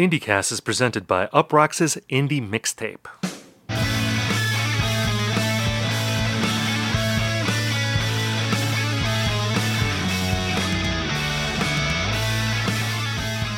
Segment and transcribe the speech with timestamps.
[0.00, 3.06] IndieCast is presented by Uproxx's Indie Mixtape.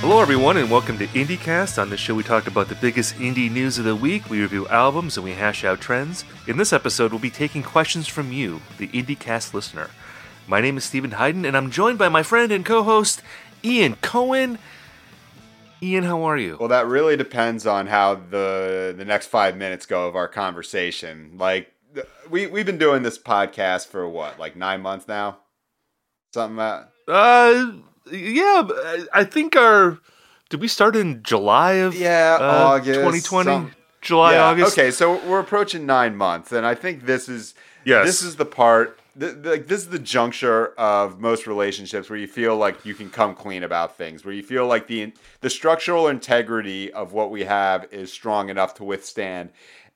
[0.01, 1.81] Hello, everyone, and welcome to IndieCast.
[1.81, 4.29] On this show, we talk about the biggest indie news of the week.
[4.29, 6.25] We review albums and we hash out trends.
[6.49, 9.91] In this episode, we'll be taking questions from you, the IndieCast listener.
[10.49, 13.23] My name is Steven Hyden, and I'm joined by my friend and co-host
[13.63, 14.59] Ian Cohen.
[15.83, 16.57] Ian, how are you?
[16.61, 21.33] Well, that really depends on how the the next five minutes go of our conversation.
[21.39, 21.73] Like
[22.31, 25.39] we we've been doing this podcast for what, like nine months now,
[26.33, 26.91] something that.
[27.09, 27.73] Uh,
[28.11, 28.69] yeah,
[29.13, 29.99] I think our
[30.51, 34.79] did we start in July of yeah uh, August 2020 some- July yeah, August.
[34.79, 38.07] Okay, so we're approaching nine months, and I think this is Yes.
[38.07, 39.01] this is the part.
[39.19, 43.11] Th- Like this is the juncture of most relationships where you feel like you can
[43.11, 47.45] come clean about things, where you feel like the the structural integrity of what we
[47.45, 49.51] have is strong enough to withstand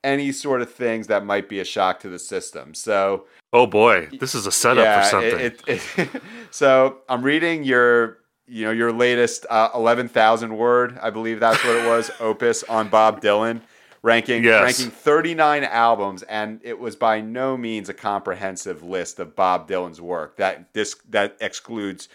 [0.05, 2.75] any sort of things that might be a shock to the system.
[2.75, 5.41] So Oh boy, this is a setup for something.
[5.41, 10.99] It, it, it- so I'm reading your, you know, your latest uh, eleven thousand word,
[11.03, 13.61] I believe that's what it was, opus on Bob Dylan,
[14.07, 14.63] ranking Yes.
[14.63, 20.01] ranking 39 albums, and it was by no means a comprehensive list of Bob Dylan's
[20.01, 20.37] work.
[20.37, 22.09] That this that excludes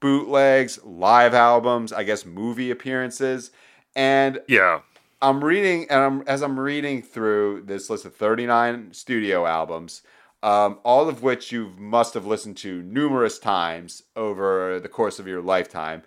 [0.00, 3.50] bootlegs, live albums, I guess movie appearances,
[3.94, 4.80] and yeah.
[5.20, 10.02] I'm reading, and I'm, as I'm reading through this list of 39 studio albums,
[10.42, 15.28] um, all of which you must have listened to numerous times over the course of
[15.28, 16.02] your lifetime,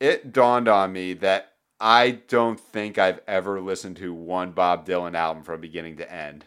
[0.00, 5.14] it dawned on me that I don't think I've ever listened to one Bob Dylan
[5.14, 6.46] album from beginning to end.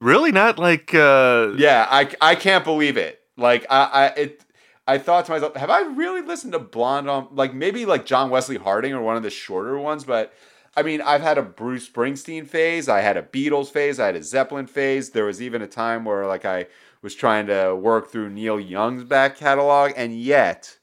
[0.00, 3.20] Really not like uh Yeah, I, I can't believe it.
[3.36, 4.44] Like I, I it
[4.86, 8.30] I thought to myself, have I really listened to Blonde on like maybe like John
[8.30, 10.32] Wesley Harding or one of the shorter ones, but
[10.76, 14.16] I mean, I've had a Bruce Springsteen phase, I had a Beatles phase, I had
[14.16, 15.10] a Zeppelin phase.
[15.10, 16.66] There was even a time where like I
[17.02, 20.78] was trying to work through Neil Young's back catalog and yet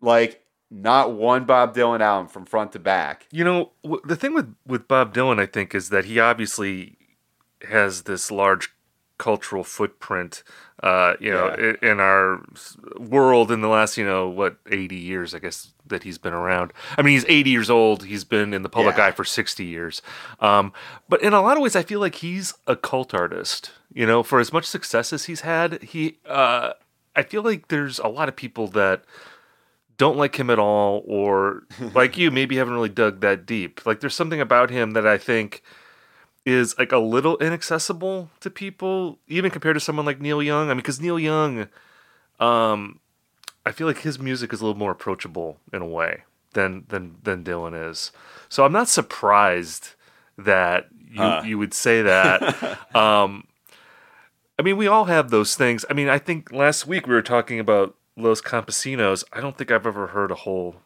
[0.00, 0.41] like
[0.74, 3.26] not one Bob Dylan album from front to back.
[3.30, 6.96] You know, w- the thing with with Bob Dylan, I think, is that he obviously
[7.68, 8.70] has this large
[9.18, 10.42] cultural footprint,
[10.82, 11.74] uh, you know, Yeah.
[11.82, 12.42] i in our
[12.98, 16.72] world in the last, you know, what, 80 years, I guess, that he's been around.
[16.98, 18.04] I mean, he's 80 years old.
[18.04, 19.06] He's been in the public Yeah.
[19.06, 20.02] eye for 60 years.
[20.40, 20.72] Um,
[21.08, 23.70] but in a lot of ways, I feel like he's a cult artist.
[23.92, 26.72] You know, for as much success as he's had, he, uh,
[27.14, 29.04] I feel like there's a lot of people that
[29.98, 31.62] don't like him at all or
[31.94, 35.18] like you maybe haven't really dug that deep like there's something about him that i
[35.18, 35.62] think
[36.44, 40.72] is like a little inaccessible to people even compared to someone like neil young i
[40.74, 41.68] mean because neil young
[42.40, 42.98] um
[43.64, 46.22] i feel like his music is a little more approachable in a way
[46.54, 48.10] than than than dylan is
[48.48, 49.90] so i'm not surprised
[50.36, 51.42] that you Huh.
[51.44, 52.40] you would say that
[52.96, 53.46] um
[54.58, 55.84] I mean, we all have those things.
[55.90, 59.24] I mean, I think last week we were talking about Los Campesinos.
[59.32, 60.76] I don't think I've ever heard a whole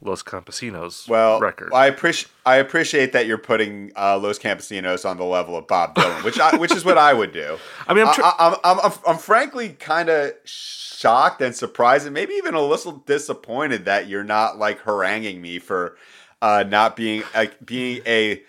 [0.00, 1.72] Los Campesinos Well, record.
[1.72, 5.94] I appreciate I appreciate that you're putting uh, Los Campesinos on the level of Bob
[5.94, 7.58] Dylan, which I, which is what I would do.
[7.88, 12.04] I mean, I'm tr- I, I'm, I'm, I'm, I'm frankly kind of shocked and surprised,
[12.06, 15.96] and maybe even a little disappointed that you're not like haranguing me for
[16.42, 18.42] uh, not being like being a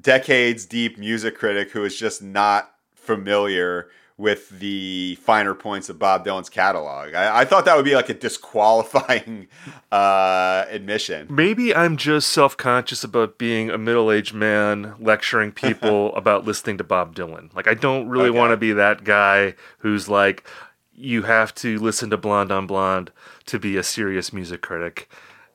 [0.00, 3.88] decades deep music critic who is just not familiar
[4.18, 7.14] with the finer points of Bob Dylan's catalog.
[7.14, 9.46] I, I thought that would be like a disqualifying
[9.92, 11.28] uh, admission.
[11.30, 16.78] Maybe I'm just self conscious about being a middle aged man lecturing people about listening
[16.78, 17.54] to Bob Dylan.
[17.54, 18.38] Like, I don't really Okay.
[18.38, 20.46] want to be that guy who's like,
[20.92, 23.12] you have to listen to Blonde on Blonde
[23.46, 25.08] to be a serious music critic.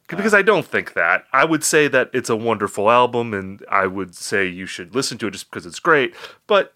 [0.07, 1.25] Because I don't think that.
[1.33, 5.17] I would say that it's a wonderful album and I would say you should listen
[5.17, 6.13] to it just because it's great.
[6.45, 6.73] But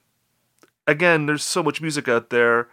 [0.88, 2.70] again, there's so much music out there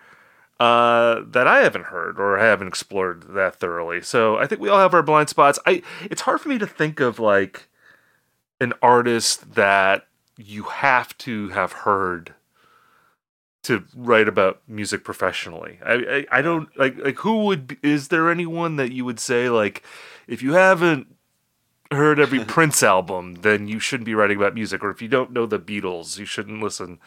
[0.60, 4.00] uh, that I haven't heard or haven't explored that thoroughly.
[4.02, 5.58] So I think we all have our blind spots.
[5.66, 7.68] I it's hard for me to think of like
[8.60, 10.06] an artist that
[10.36, 12.34] you have to have heard
[13.64, 15.80] to write about music professionally.
[15.84, 19.48] I, I I don't like like who would is there anyone that you would say
[19.50, 19.82] like
[20.28, 21.13] if you haven't
[21.90, 24.82] heard every Prince album, then you shouldn't be writing about music.
[24.82, 26.98] Or if you don't know the Beatles, you shouldn't listen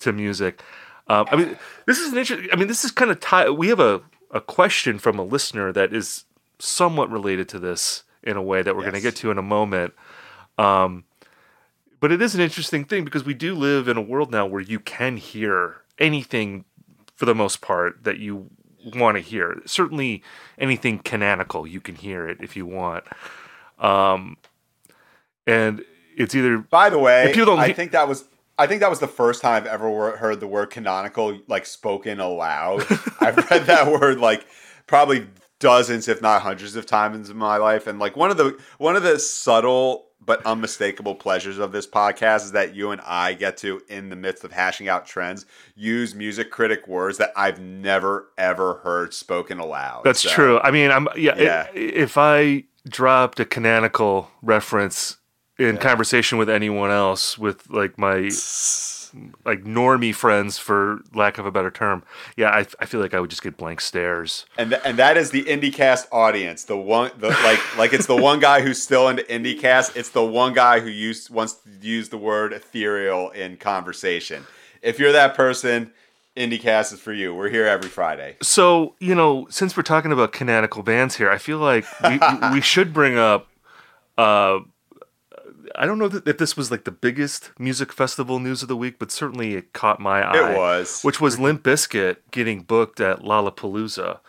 [0.00, 0.62] to music.
[1.08, 2.50] Um, I mean, this is an interesting.
[2.52, 3.48] I mean, this is kind of tie.
[3.50, 6.24] We have a a question from a listener that is
[6.58, 9.42] somewhat related to this in a way that we're going to get to in a
[9.42, 9.94] moment.
[10.58, 11.04] Um,
[12.00, 14.60] but it is an interesting thing because we do live in a world now where
[14.60, 16.64] you can hear anything
[17.14, 18.50] for the most part that you
[18.94, 19.60] want to hear.
[19.66, 20.22] Certainly,
[20.58, 23.04] anything canonical, you can hear it if you want.
[23.78, 24.36] Um,
[25.46, 25.84] and
[26.16, 28.24] it's either By the way, people don't I think that was
[28.58, 32.18] I think that was the first time I've ever heard the word canonical like spoken
[32.20, 32.84] aloud.
[33.20, 34.46] I've read that word like
[34.86, 35.28] probably
[35.60, 37.86] dozens, if not hundreds of times in my life.
[37.86, 42.44] And like one of the one of the subtle but unmistakable pleasures of this podcast
[42.44, 46.14] is that you and I get to, in the midst of hashing out trends, use
[46.14, 50.02] music critic words that I've never ever heard spoken aloud.
[50.04, 50.58] That's So, true.
[50.58, 51.38] I mean, I'm yeah.
[51.38, 51.66] Yeah.
[51.72, 55.18] if I dropped a canonical reference
[55.58, 58.30] in conversation with anyone else, with like my
[59.44, 62.02] like normie friends, for lack of a better term,
[62.36, 64.46] yeah, I, I feel like I would just get blank stares.
[64.56, 66.64] And th- and that is the IndieCast audience.
[66.64, 69.96] The one, the like, like it's the one guy who's still into IndieCast.
[69.96, 74.46] It's the one guy who used wants to use the word ethereal in conversation.
[74.82, 75.92] If you're that person,
[76.38, 77.34] IndieCast is for you.
[77.34, 78.36] We're here every Friday.
[78.42, 82.20] So you know, since we're talking about canonical bands here, I feel like we
[82.52, 83.48] we should bring up.
[84.16, 84.60] Uh,
[85.74, 88.98] I don't know if this was like the biggest music festival news of the week,
[88.98, 90.52] but certainly it caught my eye.
[90.52, 91.02] It was.
[91.02, 94.20] which was Limp Bizkit getting booked at Lollapalooza,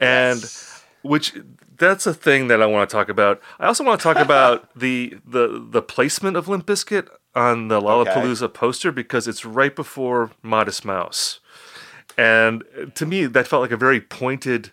[0.00, 0.82] and Yes.
[1.02, 1.34] which
[1.76, 3.40] that's a thing that I want to talk about.
[3.60, 7.80] I also want to talk about the the the placement of Limp Bizkit on the
[7.80, 11.40] Lollapalooza poster because it's right before Modest Mouse,
[12.18, 12.62] and
[12.94, 14.70] to me that felt like a very pointed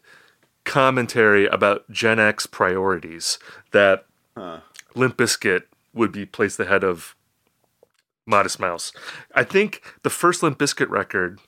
[0.66, 3.40] commentary about Gen X priorities
[3.72, 4.06] that
[4.96, 5.64] Limp Bizkit
[5.94, 7.16] would be placed ahead of
[8.26, 8.92] Modest Mouse.
[9.34, 11.40] I think the first Limp Bizkit record,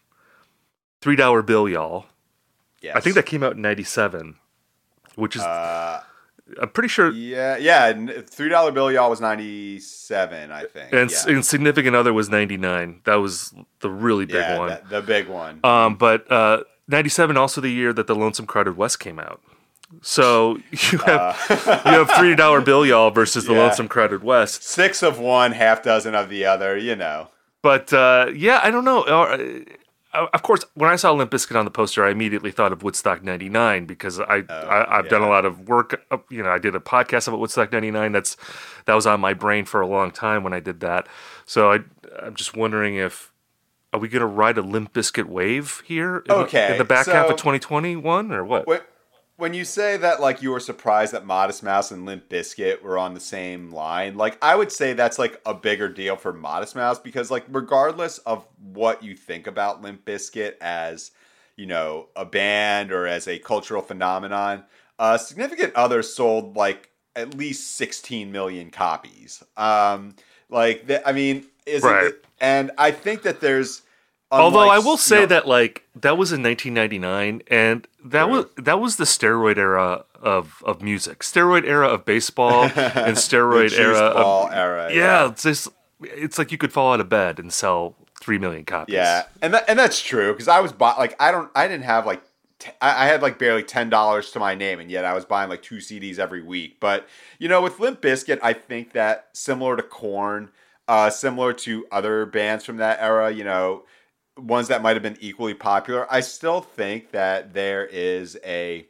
[1.02, 2.06] Three Dollar Bill, y'all.
[2.82, 2.96] Yes.
[2.96, 4.36] I think that came out in '97,
[5.16, 6.02] which is Uh,
[6.60, 7.12] I'm pretty sure.
[7.12, 8.22] yeah, yeah.
[8.22, 10.92] Three dollar bill, y'all was ninety seven, I think.
[10.94, 11.34] And, yeah.
[11.34, 13.02] and Significant Other was '99.
[13.06, 14.70] That was the really big yeah, one.
[14.70, 15.60] that- the big one.
[15.64, 19.42] Um, but uh, '97 also the year that the Lonesome Crowded West came out.
[20.02, 21.38] So you have
[21.86, 23.56] you have three dollar bill y'all versus the Uh.
[23.56, 23.62] Yeah.
[23.64, 24.64] Lonesome Crowded West.
[24.64, 26.78] Six of one, half dozen of the other.
[26.78, 27.28] You know.
[27.62, 29.04] But uh, yeah, I don't know.
[30.14, 32.84] Uh, of course, when I saw Limp Bizkit on the poster, I immediately thought of
[32.84, 36.06] Woodstock '99 because I, I I've done a lot of work.
[36.30, 38.12] You know, I did a podcast about Woodstock '99.
[38.12, 38.36] That's
[38.86, 41.08] that was on my brain for a long time when I did that.
[41.46, 41.80] So I
[42.22, 43.32] I'm just wondering if
[43.94, 46.20] are we going to ride a Limp Bizkit wave here?
[46.26, 48.68] In, Okay, in the back half of 2021 or what?
[48.68, 48.80] When,
[49.42, 52.96] when you say that, like, you were surprised that Modest Mouse and Limp Bizkit were
[52.96, 56.76] on the same line, like, I would say that's like a bigger deal for Modest
[56.76, 61.10] Mouse because, like, regardless of what you think about Limp Bizkit as,
[61.56, 64.64] you know, a band or as a cultural phenomenon,
[65.00, 69.44] uh, Significant Other sold like at least 16 million copies.
[69.58, 70.14] Um,
[70.52, 72.06] like, th- I mean, isn't Right.
[72.06, 72.26] it?
[72.40, 73.82] And I think that there's.
[74.32, 78.46] Although I will you say know- that like that was in 1999, and that was
[78.58, 83.98] that was the steroid era of of music, steroid era of baseball, and steroid era
[83.98, 85.28] of era, yeah.
[85.30, 85.68] It's just
[86.02, 88.94] it's like you could fall out of bed and sell three million copies.
[88.94, 91.84] Yeah, and that, and that's true because I was bought like I don't I didn't
[91.86, 92.22] have like
[92.60, 95.26] t- I I had like barely ten dollars to my name, and yet I was
[95.26, 96.80] buying like two CDs every week.
[96.80, 97.08] But
[97.38, 100.52] you know, with Limp Bizkit, I think that similar to Korn,
[100.88, 103.84] uh, similar to other bands from that era, you know,
[104.38, 108.88] ones that might have been equally popular, I still think that there is a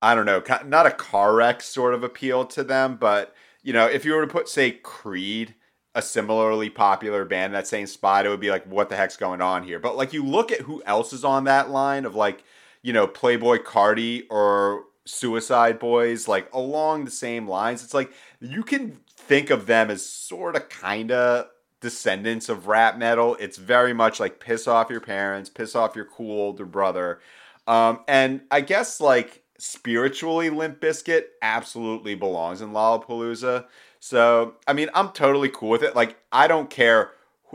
[0.00, 3.86] I don't know, not a car wreck sort of appeal to them, but you know,
[3.86, 5.54] if you were to put say Creed,
[5.94, 9.16] a similarly popular band in that same spot, it would be like, what the heck's
[9.16, 9.80] going on here?
[9.80, 12.44] But like, you look at who else is on that line of like,
[12.82, 17.82] you know, Playboi Carti or Suicide Boys, like along the same lines.
[17.82, 21.48] It's like you can think of them as sort of kind of
[21.80, 23.36] descendants of rap metal.
[23.40, 27.20] It's very much like piss off your parents, piss off your cool older brother.
[27.66, 33.66] Um, and I guess like spiritually, Limp Bizkit absolutely belongs in Lollapalooza.
[34.00, 35.94] So I mean, I'm totally cool with it.
[35.94, 37.12] Like I don't care,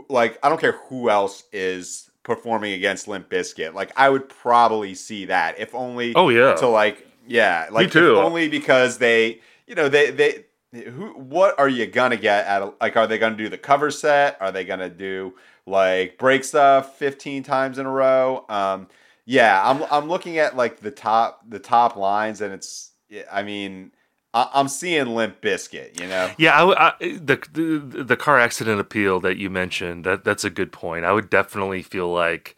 [0.08, 3.74] like I don't care who else is performing against Limp Bizkit.
[3.74, 6.14] Like I would probably see that if only.
[6.14, 6.54] Oh, yeah.
[6.56, 8.16] To like yeah, like if too.
[8.16, 10.43] only because they, you know, they they.
[10.74, 11.12] Who?
[11.14, 12.62] What are you gonna get at?
[12.62, 14.36] A, like, are they gonna do the cover set?
[14.40, 15.34] Are they gonna do
[15.66, 18.44] like break stuff 15 times in a row?
[18.48, 18.88] Um,
[19.24, 22.92] yeah, I'm I'm looking at like the top the top lines, and it's
[23.30, 23.92] I mean
[24.34, 26.30] I, I'm seeing Limp Bizkit, you know.
[26.36, 30.50] Yeah, I, I- the, the the car accident appeal that you mentioned that that's a
[30.50, 31.04] good point.
[31.04, 32.56] I would definitely feel like,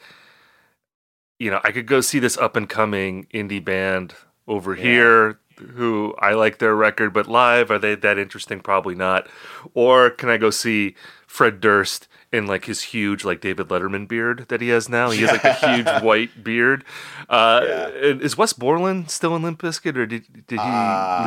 [1.38, 4.14] you know, I could go see this up and coming indie band
[4.48, 5.38] over here
[5.74, 8.60] who I like their record, but live are they that interesting?
[8.60, 9.28] Probably not.
[9.74, 10.94] Or can I go see
[11.26, 15.10] Fred Durst in like his huge like David Letterman beard that he has now?
[15.10, 16.84] He has like a huge white beard.
[17.28, 17.86] Uh, Yeah.
[17.88, 20.66] Is Wes Borland still in Limp Bizkit, or did did he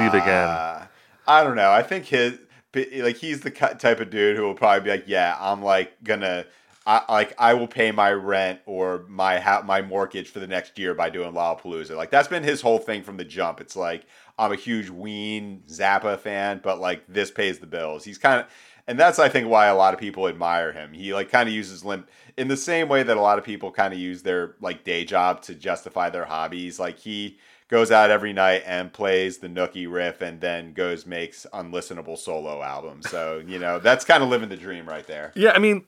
[0.04, 0.48] leave again?
[0.48, 0.88] Uh,
[1.28, 1.72] I don't know.
[1.72, 2.38] I think his
[2.74, 6.46] like he's the type of dude who will probably be like, yeah, I'm like gonna.
[6.90, 10.80] I, like I will pay my rent or my ha- my mortgage for the next
[10.80, 11.96] year by doing Lollapalooza.
[11.96, 13.62] Like that's been his whole thing from the jump.
[13.62, 14.08] It's like
[14.40, 18.06] I'm a huge Ween Zappa fan, but like this pays the bills.
[18.06, 18.48] He's kind of
[18.88, 20.94] and that's I think why a lot of people admire him.
[20.94, 23.72] He like kind of uses limp in the same way that a lot of people
[23.72, 26.80] kind of use their like day job to justify their hobbies.
[26.80, 27.38] Like he
[27.70, 32.62] goes out every night and plays the Nookie riff and then goes makes unlistenable solo
[32.62, 33.10] albums.
[33.10, 35.32] So, you know, that's kind of living the dream right there.
[35.36, 35.86] Yeah, I mean,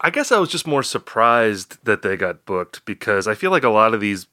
[0.00, 3.64] I guess I was just more surprised that they got booked because I feel like
[3.64, 4.26] a lot of these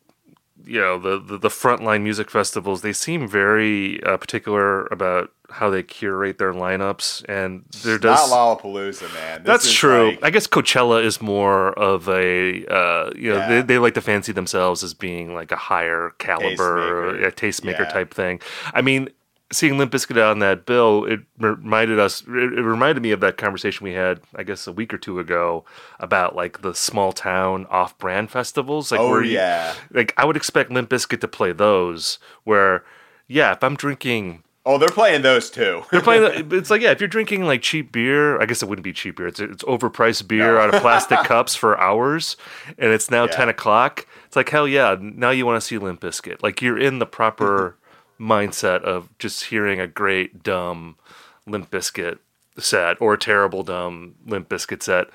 [0.68, 5.70] you know the, the, the frontline music festivals they seem very uh, particular about how
[5.70, 10.30] they curate their lineups and there does not Lollapalooza man this that's true like, I
[10.30, 13.48] guess Coachella is more of a uh, you know yeah.
[13.48, 17.80] they, they like to fancy themselves as being like a higher caliber tastemaker, a tastemaker
[17.80, 17.90] yeah.
[17.90, 18.42] type thing
[18.74, 19.10] I mean
[19.52, 22.22] seeing Limp Bizkit on that bill, it reminded us.
[22.22, 25.66] It reminded me of that conversation we had, I guess, a week or two ago
[26.00, 28.92] about like the small town off-brand festivals.
[28.92, 29.74] Like, oh where yeah.
[29.74, 32.20] You, like I would expect Limp Bizkit to play those.
[32.44, 32.84] Where,
[33.28, 34.44] yeah, if I'm drinking.
[34.66, 35.84] Oh, they're playing those too.
[35.92, 36.52] they're playing.
[36.52, 39.16] It's like yeah, if you're drinking like cheap beer, I guess it wouldn't be cheap
[39.16, 39.28] beer.
[39.28, 40.60] It's it's overpriced beer no.
[40.60, 42.36] out of plastic cups for hours,
[42.78, 43.32] and it's now yeah.
[43.32, 44.06] ten o'clock.
[44.26, 46.44] It's like hell yeah, now you want to see Limp Bizkit.
[46.44, 47.78] Like you're in the proper
[48.20, 50.98] mindset of just hearing a great dumb
[51.46, 52.20] Limp Bizkit
[52.60, 55.08] set or a terrible dumb Limp Bizkit set.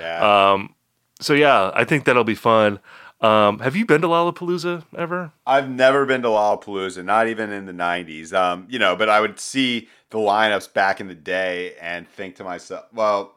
[0.00, 0.52] Yeah.
[0.52, 0.74] Um,
[1.20, 2.80] so yeah, I think that'll be fun.
[3.20, 5.32] Um, have you been to Lollapalooza ever?
[5.46, 8.32] I've never been to Lollapalooza, not even in the '90s.
[8.32, 12.36] Um, you know, but I would see the lineups back in the day and think
[12.36, 13.36] to myself, well,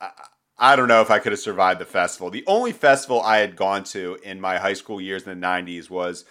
[0.00, 0.10] I,
[0.58, 2.30] I don't know if I could have survived the festival.
[2.30, 5.90] The only festival I had gone to in my high school years in the '90s
[5.90, 6.24] was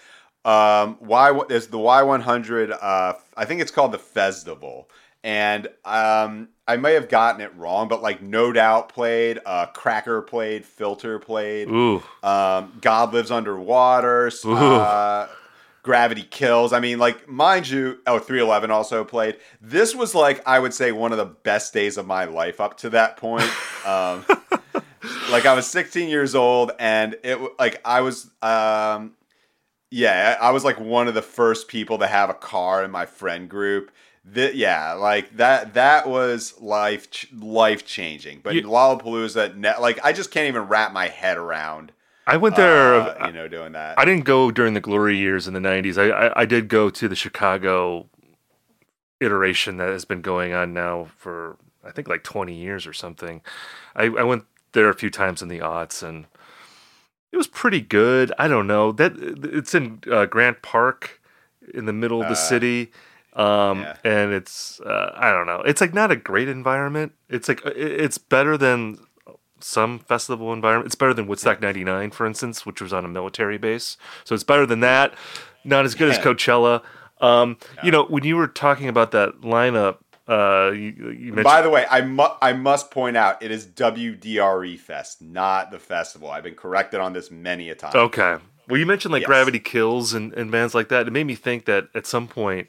[0.46, 2.78] um, Y is the Y100.
[2.82, 4.90] Uh, I think it's called the Festival,
[5.24, 10.22] and um, I may have gotten it wrong, but like No Doubt played, uh, Cracker
[10.22, 12.02] played, Filter played, Ooh.
[12.24, 15.28] Um, God Lives Underwater, uh,
[15.84, 16.74] Gravity Kills.
[16.74, 19.38] I mean, like mind you, oh 311 also played.
[19.62, 22.78] This was like I would say one of the best days of my life up
[22.78, 23.50] to that point.
[23.84, 24.24] Um,
[25.32, 29.14] like I was 16 years old, and it like I was um
[29.92, 33.06] yeah, I was like one of the first people to have a car in my
[33.06, 33.92] friend group.
[34.24, 38.40] That yeah, like that that was life life changing.
[38.42, 41.92] But you, Lollapalooza, like I just can't even wrap my head around.
[42.28, 44.00] I went there, uh, you know, doing that.
[44.00, 45.98] I didn't go during the glory years in the '90s.
[45.98, 48.08] I, I I did go to the Chicago
[49.20, 53.42] iteration that has been going on now for I think like 20 years or something.
[53.96, 56.26] I, I went there a few times in the aughts and
[57.32, 58.32] it was pretty good.
[58.38, 61.22] I don't know that it's in uh, Grant Park
[61.74, 62.92] in the middle of the uh, city.
[63.34, 63.96] Um, yeah.
[64.04, 65.62] and it's uh, I don't know.
[65.62, 67.14] It's like not a great environment.
[67.30, 69.00] It's like it's better than
[69.62, 70.88] some festival environment.
[70.88, 73.96] It's better than Woodstock '99, for instance, which was on a military base.
[74.26, 75.14] So it's better than that.
[75.64, 76.18] Not as good yeah.
[76.18, 76.84] as Coachella.
[77.22, 77.86] Um, yeah.
[77.86, 79.98] You know, when you were talking about that lineup,
[80.28, 80.80] uh, you,
[81.12, 85.22] you mentioned- By the way, I, mu- I must point out it is WDRE Fest,
[85.22, 86.30] not the festival.
[86.30, 87.92] I've been corrected on this many a time.
[87.96, 88.38] Okay.
[88.68, 89.28] Well, you mentioned like yes.
[89.28, 91.08] Gravity Kills and, and bands like that.
[91.08, 92.68] It made me think that at some point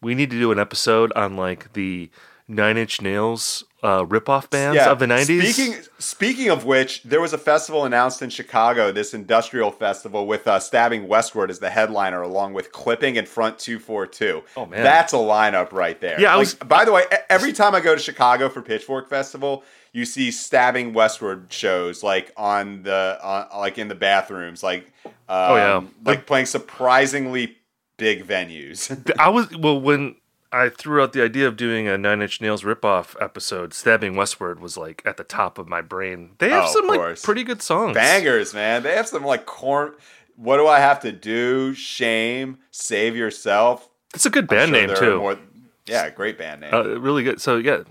[0.00, 2.10] we need to do an episode on like the
[2.48, 4.90] Nine Inch Nails uh, ripoff bands yeah.
[4.90, 5.52] of the '90s.
[5.52, 10.48] Speaking speaking of which, there was a festival announced in Chicago, this industrial festival with
[10.48, 14.42] uh, Stabbing Westward as the headliner, along with Clipping and Front Two Four Two.
[14.56, 16.20] Oh man, that's a lineup right there.
[16.20, 16.54] Yeah, I was.
[16.54, 20.92] by the way, every time I go to Chicago for Pitchfork Festival, you see Stabbing
[20.92, 25.88] Westward shows like on the on, like in the bathrooms, like um, oh yeah, like,
[26.04, 27.56] like playing surprisingly
[27.96, 29.12] big venues.
[29.18, 30.16] I was well when
[30.50, 33.74] I threw out the idea of doing a Nine Inch Nails ripoff episode.
[33.74, 36.30] Stabbing Westward was like at the top of my brain.
[36.38, 38.82] They have oh, some like pretty good songs, bangers, man.
[38.82, 39.92] They have some like corn.
[40.36, 41.74] What do I have to do?
[41.74, 43.90] Shame, save yourself.
[44.14, 45.18] It's a good band sure name too.
[45.18, 45.38] More,
[45.86, 46.72] yeah, great band name.
[46.72, 47.40] Uh, really good.
[47.42, 47.82] So yeah,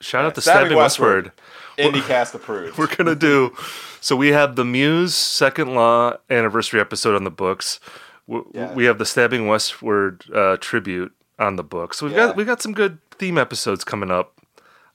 [0.00, 1.32] shout yeah, out to Stabbing, Stabbing Westward.
[1.76, 1.94] Westward.
[1.94, 2.78] IndieCast approved.
[2.78, 3.54] We're gonna do.
[4.00, 7.78] So we have the Muse Second Law anniversary episode on the books.
[8.26, 8.72] We, yeah.
[8.72, 11.94] we have the Stabbing Westward uh, tribute on the book.
[11.94, 12.28] So we've yeah.
[12.28, 14.40] got we got some good theme episodes coming up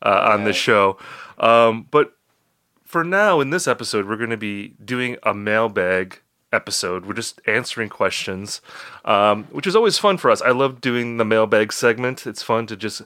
[0.02, 0.98] uh, on this show.
[1.38, 2.16] Um, but
[2.84, 6.22] for now, in this episode, we're going to be doing a mailbag
[6.52, 7.06] episode.
[7.06, 8.62] We're just answering questions,
[9.06, 10.42] um, which is always fun for us.
[10.42, 12.28] I love doing the mailbag segment.
[12.28, 13.04] It's fun to just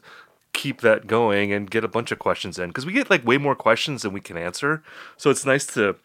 [0.54, 3.38] keep that going and get a bunch of questions in because we get like way
[3.38, 4.82] more questions than we can answer.
[5.18, 5.98] So it's nice to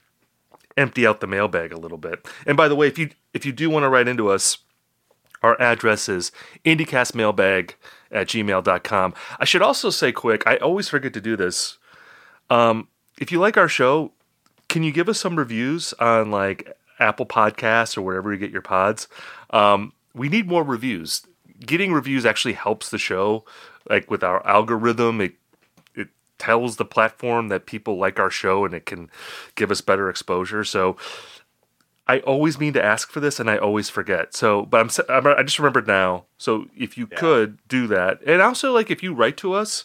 [0.76, 2.28] empty out the mailbag a little bit.
[2.46, 4.58] And by the way, if you if you do want to write into us
[5.42, 6.32] Our address is
[6.64, 7.72] indiecastmailbag
[8.10, 9.14] at gmail.com.
[9.38, 11.78] I should also say quick, I always forget to do this.
[12.50, 14.12] Um, if you like our show,
[14.68, 18.62] can you give us some reviews on like Apple Podcasts or wherever you get your
[18.62, 19.08] pods?
[19.50, 21.26] Um, we need more reviews.
[21.60, 23.44] Getting reviews actually helps the show.
[23.88, 25.34] Like with our algorithm, it
[25.94, 29.10] it tells the platform that people like our show and it can
[29.54, 30.64] give us better exposure.
[30.64, 30.96] So
[32.10, 34.34] I always mean to ask for this and I always forget.
[34.34, 36.24] So, but I'm I'm I just remembered now.
[36.38, 37.18] So if you Yeah.
[37.18, 39.84] could do that, and also like if you write to us,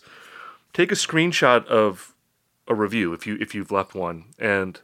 [0.74, 2.14] take a screenshot of
[2.68, 4.82] a review if you if you've left one, and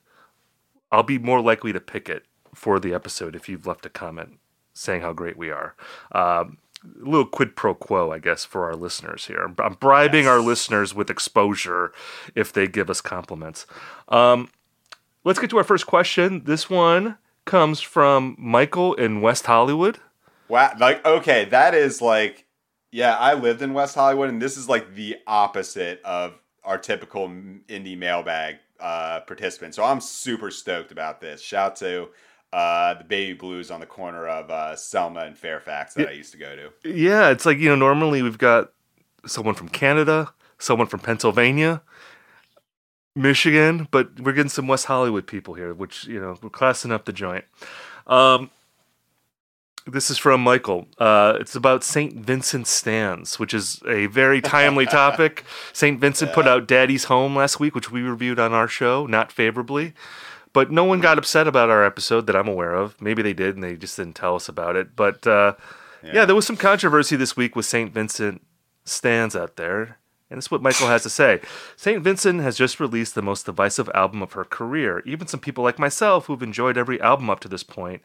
[0.91, 4.38] I'll be more likely to pick it for the episode if you've left a comment
[4.74, 5.74] saying how great we are.
[6.12, 9.39] Um, a little quid pro quo, I guess, for our listeners here.
[9.41, 11.91] I'm- I'm bribing our listeners with exposure
[12.36, 13.65] if they give us compliments.
[14.10, 14.50] Um,
[15.24, 16.43] let's get to our first question.
[16.45, 20.00] This one comes from Michael in West Hollywood.
[20.48, 22.45] Wow, like okay, that is like,
[22.91, 26.33] yeah, I lived in West Hollywood, and this is like the opposite of
[26.63, 29.75] our typical indie mailbag uh, participant.
[29.75, 31.41] So I'm super stoked about this.
[31.41, 32.10] Shout to
[32.53, 36.31] uh, the Baby Blues on the corner of uh, Selma and Fairfax that I used
[36.33, 36.89] to go to.
[36.89, 38.71] Yeah, it's like, you know, normally we've got
[39.25, 41.81] someone from Canada, someone from Pennsylvania,
[43.15, 47.06] Michigan, but we're getting some West Hollywood people here, which, you know, we're classing up
[47.06, 47.46] the joint.
[48.08, 48.50] Um,
[49.88, 50.88] this is from Michael.
[50.98, 52.13] Uh, it's about St.
[52.15, 55.44] Vincent stans, which is a very timely topic.
[55.74, 56.00] St.
[56.00, 59.94] Vincent put out Daddy's Home last week, which we reviewed on our show, not favorably.
[60.53, 63.01] But no one got upset about our episode that I'm aware of.
[63.01, 64.96] Maybe they did, and they just didn't tell us about it.
[64.96, 65.53] But uh,
[66.03, 66.25] yeah.
[66.25, 67.94] there was some controversy this week with St.
[67.94, 68.46] Vincent
[68.84, 69.98] stans out there.
[70.31, 71.41] And this is what Michael has to say.
[71.75, 72.01] St.
[72.01, 75.03] Vincent has just released the most divisive album of her career.
[75.05, 78.01] Even some people like myself, who've enjoyed every album up to this point,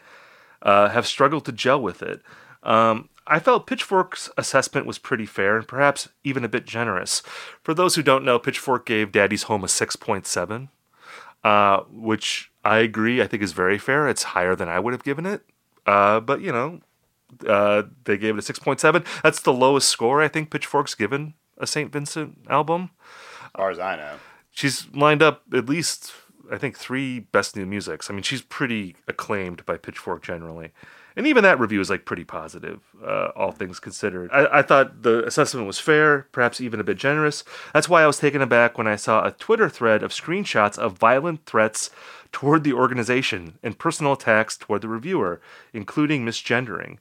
[0.63, 2.21] uh, have struggled to gel with it.
[2.65, 7.23] Um, I felt Pitchfork's assessment was pretty fair and perhaps even a bit generous.
[7.63, 10.69] For those who don't know, Pitchfork gave Daddy's Home a 6.7,
[11.45, 14.09] uh, which I agree, I think is very fair.
[14.09, 15.43] It's higher than I would have given it.
[15.87, 16.81] Uh, but, you know,
[17.47, 19.05] uh, they gave it a 6.7.
[19.23, 21.93] That's the lowest score I think Pitchfork's given a St.
[21.93, 22.91] Vincent album.
[23.45, 24.15] As far as I know.
[24.51, 26.13] She's lined up at least,
[26.51, 28.11] I think, three best new musics.
[28.11, 30.73] I mean, she's pretty acclaimed by Pitchfork generally.
[31.17, 34.31] And even that review is like pretty positive, uh, all things considered.
[34.33, 37.43] I, I thought the assessment was fair, perhaps even a bit generous.
[37.73, 40.99] That's why I was taken aback when I saw a Twitter thread of screenshots of
[40.99, 41.89] violent threats
[42.33, 45.41] toward the organization and personal attacks toward the reviewer,
[45.73, 46.99] including misgendering.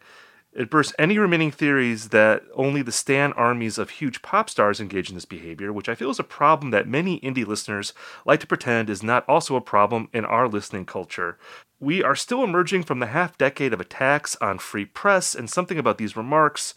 [0.55, 5.09] It bursts any remaining theories that only the stan armies of huge pop stars engage
[5.09, 7.93] in this behavior, which I feel is a problem that many indie listeners
[8.25, 11.37] like to pretend is not also a problem in our listening culture.
[11.81, 15.77] We are still emerging from the half decade of attacks on free press, and something
[15.77, 16.73] about these remarks,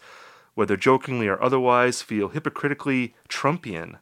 [0.55, 3.99] whether jokingly or otherwise, feel hypocritically Trumpian,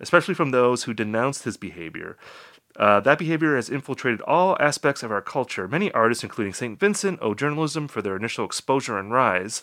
[0.00, 2.18] especially from those who denounced his behavior.
[2.76, 5.68] Uh, that behavior has infiltrated all aspects of our culture.
[5.68, 6.78] Many artists, including St.
[6.78, 9.62] Vincent, owe journalism for their initial exposure and rise.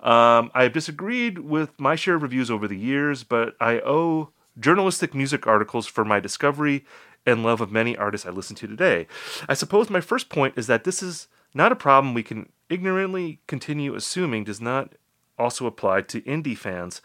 [0.00, 4.30] Um, I have disagreed with my share of reviews over the years, but I owe
[4.58, 6.84] journalistic music articles for my discovery
[7.26, 9.06] and love of many artists I listen to today.
[9.48, 13.40] I suppose my first point is that this is not a problem we can ignorantly
[13.46, 14.94] continue assuming does not
[15.38, 17.02] also apply to indie fans.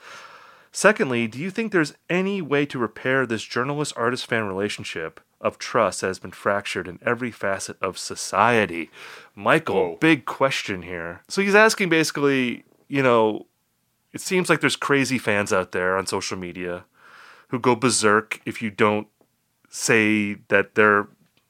[0.71, 5.57] Secondly, do you think there's any way to repair this journalist artist fan relationship of
[5.57, 8.89] trust that has been fractured in every facet of society?
[9.35, 9.97] Michael, Whoa.
[9.97, 11.21] big question here.
[11.27, 13.47] So he's asking basically, you know,
[14.13, 16.85] it seems like there's crazy fans out there on social media
[17.49, 19.07] who go berserk if you don't
[19.69, 21.07] say that their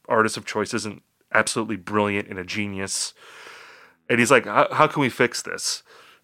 [0.08, 3.14] artist of choice isn't absolutely brilliant and a genius.
[4.08, 5.82] And he's like, how, how can we fix this?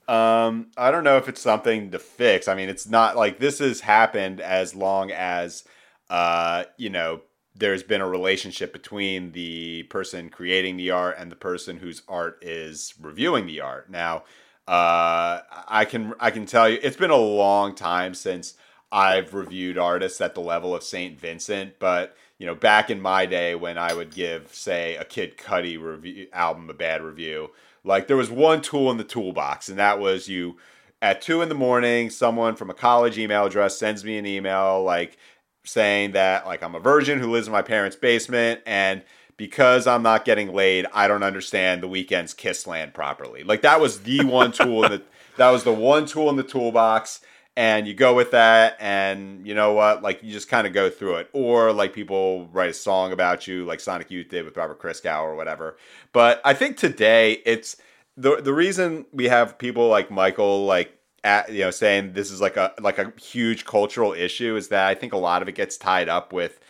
[0.09, 2.49] Um, I don't know if it's something to fix.
[2.49, 5.65] I mean, it's not like this has happened as long as,
[6.11, 7.23] uh, you know,
[7.55, 12.39] there's been a relationship between the person creating the art and the person whose art
[12.43, 13.91] is reviewing the art.
[13.91, 14.25] Now,
[14.67, 18.55] uh, I can I can tell you, it's been a long time since
[18.91, 23.27] I've reviewed artists at the level of Saint Vincent, but you know, back in my
[23.27, 27.51] day when I would give, say, a Kid Cudi review album a bad review,
[27.85, 30.57] like there was one tool in the toolbox, and that was you
[31.03, 34.83] at two in the morning, someone from a college email address sends me an email
[34.85, 35.19] like
[35.65, 39.03] saying that like I'm a virgin who lives in my parents' basement and
[39.37, 43.43] because I'm not getting laid, I don't understand the Weeknd's kiss land properly.
[43.43, 45.03] Like that was the one tool in the
[45.37, 47.21] that was the one tool in the toolbox
[47.57, 50.03] and you go with that and you know what?
[50.03, 51.31] Like you just kind of go through it.
[51.33, 55.23] Or like people write a song about you like sonic youth did with robert christgau
[55.23, 55.77] or whatever.
[56.13, 57.77] But i think today it's
[58.17, 62.41] the the reason we have people like Michael like at, you know saying this is
[62.41, 65.55] like a like a huge cultural issue is that I think a lot of it
[65.55, 66.61] gets tied up with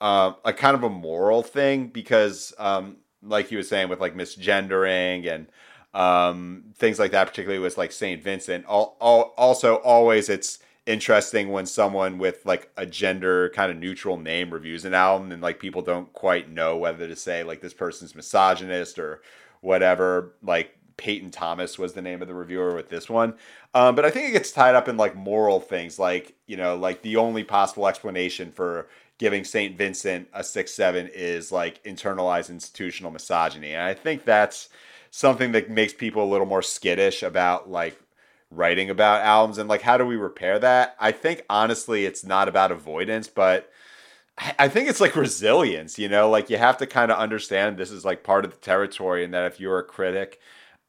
[0.00, 4.16] um, a kind of a moral thing because um, like he was saying with like
[4.16, 5.46] misgendering and
[5.94, 8.64] um, things like that, particularly with like Saint Vincent.
[8.66, 14.16] All, all, also, always it's interesting when someone with like a gender kind of neutral
[14.16, 17.74] name reviews an album and like people don't quite know whether to say like this
[17.74, 19.22] person's misogynist or
[19.60, 20.34] whatever.
[20.42, 23.34] Like Peyton Thomas was the name of the reviewer with this one.
[23.74, 26.76] Um, but I think it gets tied up in like moral things, like you know,
[26.76, 29.76] like the only possible explanation for giving St.
[29.76, 34.68] Vincent a six seven is like internalized institutional misogyny, and I think that's
[35.10, 37.98] something that makes people a little more skittish about like
[38.50, 40.96] writing about albums and like how do we repair that?
[41.00, 43.70] I think honestly, it's not about avoidance, but
[44.58, 45.98] I think it's like resilience.
[45.98, 48.56] You know, like you have to kind of understand this is like part of the
[48.58, 50.40] territory, and that if you're a critic.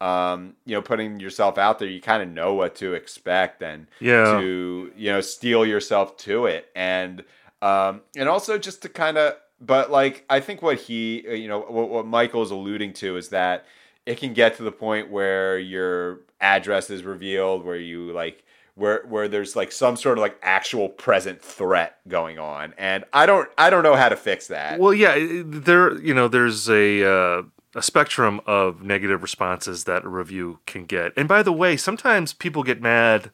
[0.03, 3.87] Um, you know, putting yourself out there, you kind of know what to expect and
[3.99, 4.37] Yeah.
[4.37, 6.69] to, you know, steel yourself to it.
[6.75, 7.23] And
[7.61, 11.47] um, and also just to kind of, but like I think what he, uh, you
[11.47, 13.65] know, what, what Michael's alluding to is that
[14.05, 18.43] it can get to the point where your address is revealed, where you like,
[18.75, 23.25] where where there's like some sort of like actual present threat going on, and I
[23.25, 24.79] don't I don't know how to fix that.
[24.79, 27.43] Well, yeah, there you know there's a uh,
[27.75, 31.11] a spectrum of negative responses that a review can get.
[31.17, 33.31] And by the way, sometimes people get mad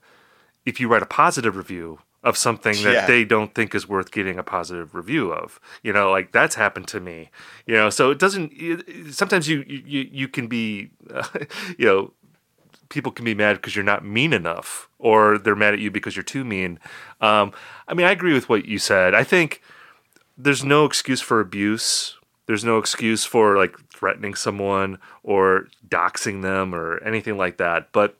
[0.65, 3.05] if you write a positive review of something that Yeah.
[3.05, 5.59] they don't think is worth getting a positive review of.
[5.83, 7.29] You know, like that's happened to me.
[7.65, 8.51] You know, so it doesn't.
[8.55, 11.27] It, sometimes you you you can be, uh,
[11.77, 12.13] you know.
[12.89, 16.15] People can be mad because you're not mean enough, or they're mad at you because
[16.15, 16.79] you're too mean.
[17.21, 17.51] Um,
[17.87, 19.13] I mean, I agree with what you said.
[19.13, 19.61] I think
[20.35, 22.17] there's no excuse for abuse.
[22.49, 27.91] There's no excuse for like threatening someone or doxing them or anything like that.
[27.91, 28.17] But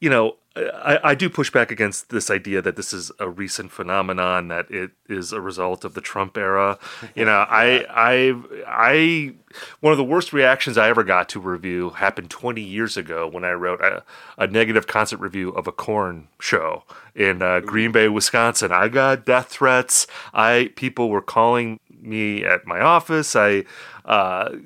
[0.00, 3.70] you know, I, I do push back against this idea that this is a recent
[3.70, 6.78] phenomenon, that it is a result of the Trump era.
[7.14, 9.34] You know, I, I, I,
[9.80, 13.28] one of the worst reactions I ever got to a review happened 20 years ago
[13.28, 14.02] when I wrote a,
[14.38, 18.72] a negative concert review of a Korn show in uh, Green Bay, Wisconsin.
[18.72, 20.06] I got death threats.
[20.32, 23.36] I people were calling me at my office.
[23.36, 23.64] I,
[24.04, 24.56] uh,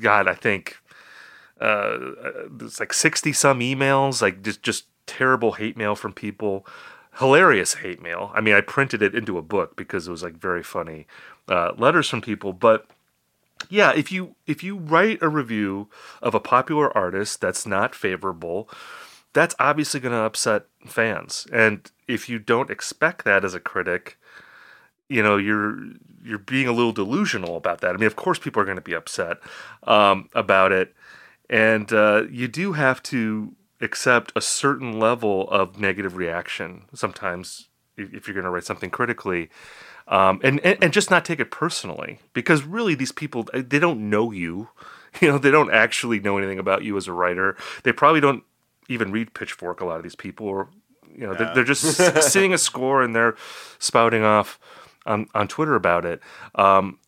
[0.00, 0.78] God, I think
[1.60, 1.98] uh,
[2.60, 6.66] it's like 60 some emails, like just, just terrible hate mail from people.
[7.18, 8.30] Hilarious hate mail.
[8.34, 11.06] I mean, I printed it into a book because it was like very funny
[11.48, 12.52] uh, letters from people.
[12.52, 12.86] But
[13.68, 15.88] yeah, if you if you write a review
[16.22, 18.70] of a popular artist that's not favorable,
[19.32, 21.46] that's obviously going to upset fans.
[21.52, 24.18] And if you don't expect that as a critic,
[25.10, 25.76] you know you're
[26.24, 27.94] you're being a little delusional about that.
[27.94, 29.38] I mean, of course, people are going to be upset
[29.84, 30.94] um, about it,
[31.50, 38.28] and uh, you do have to accept a certain level of negative reaction sometimes if,
[38.28, 39.50] you're going to write something critically.
[40.06, 44.10] Um, and, and and just not take it personally because really these people they don't
[44.10, 44.70] know you
[45.20, 48.42] you know they don't actually know anything about you as a writer they probably don't
[48.88, 50.68] even read pitchfork a lot of these people or
[51.14, 51.82] you know they're, they're just
[52.32, 53.36] seeing a score and they're
[53.78, 54.58] spouting off
[55.06, 56.20] on, on twitter about it.
[56.54, 56.98] Um,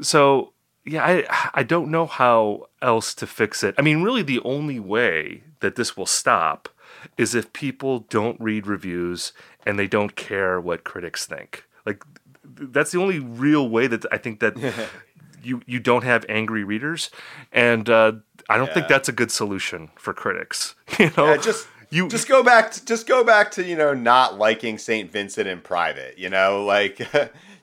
[0.00, 0.52] so
[0.84, 3.74] yeah I, I don't know how else to fix it.
[3.78, 6.68] I mean really the only way that this will stop
[7.16, 9.32] is if people don't read reviews
[9.66, 11.64] and they don't care what critics think.
[11.86, 12.02] Like
[12.44, 14.56] that's the only real way that i think that
[15.42, 17.10] you you don't have angry readers.
[17.52, 18.12] And uh,
[18.48, 21.26] i don't think that's a good solution for critics you know?
[21.26, 24.78] Yeah, just you just go back to just go back to you know not liking
[24.78, 26.18] Saint Vincent in private.
[26.18, 26.98] You know, like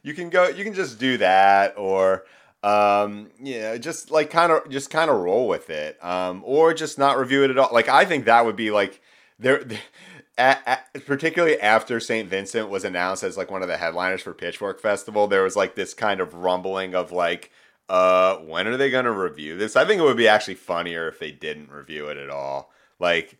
[0.04, 2.24] you can go you can just do that or
[2.63, 7.00] um know just like kind of just kind of roll with it um or just
[7.00, 9.02] not review it at all like i think that would be like
[9.39, 9.65] there
[10.38, 12.28] at, at, particularly after St.
[12.30, 15.76] Vincent was announced as like one of the headliners for Pitchfork Festival, there was like
[15.76, 17.52] this kind of rumbling of like,
[17.89, 19.76] uh, when are they going to review this?
[19.76, 22.72] I think it would be actually funnier if they didn't review it at all.
[23.00, 23.38] Like,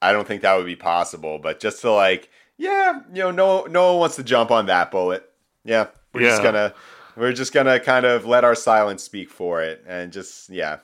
[0.00, 3.64] I don't think that would be possible, but just to like, yeah, you know, no,
[3.64, 5.28] no one wants to jump on that bullet.
[5.64, 6.74] Yeah, we're just gonna,
[7.16, 10.78] we're just gonna kind of let our silence speak for it, and just yeah,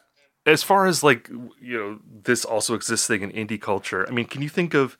[0.46, 1.28] as far as like
[1.60, 4.98] you know this also existing in indie culture i mean can you think of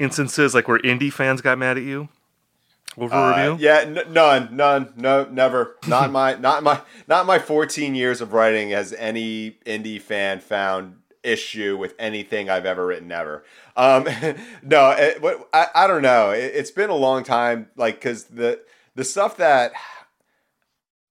[0.00, 2.08] instances like where indie fans got mad at you
[2.98, 5.76] over Uh, review yeah, n- none, none, no, never.
[5.86, 10.96] Not my, not my, not my 14 years of writing has any indie fan found
[11.22, 13.44] issue with anything I've ever written ever.
[13.76, 14.04] Um,
[14.62, 16.30] no, it, I, I don't know.
[16.30, 18.60] It, it's been a long time, like, cause the
[18.94, 19.72] the stuff that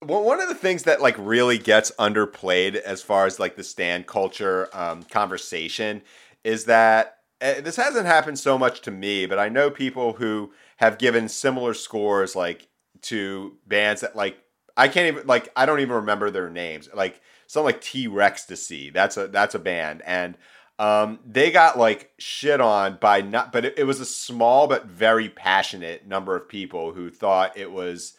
[0.04, 3.63] well, one of the things that like really gets underplayed as far as like the
[3.63, 6.02] stan culture um, conversation
[6.43, 10.54] is that uh, this hasn't happened so much to me, but I know people who
[10.78, 12.67] have given similar scores like
[13.04, 14.38] to bands that like
[14.76, 16.89] I can't even like I don't even remember their names.
[16.93, 17.21] Like
[17.52, 18.90] something like T Rex to see.
[18.90, 20.38] That's a that's a band and
[20.82, 24.88] um, they got like shit on by not, but it, it, was a small but
[24.88, 28.14] very passionate number of people who thought it was,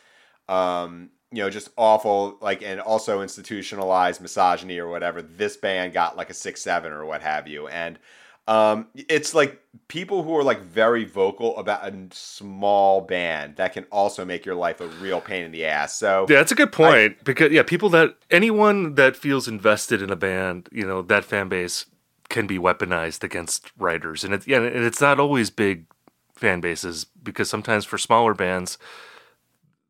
[0.48, 5.22] um, you know, just awful, like, and also institutionalized misogyny or whatever.
[5.22, 7.98] This band got like a six seven or what have you, and
[8.48, 13.84] um, it's like people who are like very vocal about a small band that can
[13.84, 15.96] also make your life a real pain in the ass.
[15.96, 20.02] So yeah, that's a good point I, because yeah, people that anyone that feels invested
[20.02, 21.86] in a band, you know, that fan base
[22.28, 25.86] can be weaponized against writers, and it, yeah, and it's not always big
[26.34, 28.78] fan bases because sometimes for smaller bands,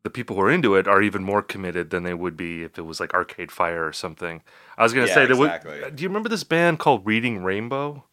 [0.02, 2.78] the people who are into it are even more committed than they would be if
[2.78, 4.42] it was like Arcade Fire or something.
[4.76, 5.90] I was gonna yeah, say, exactly.
[5.94, 8.04] do you remember this band called Reading Rainbow?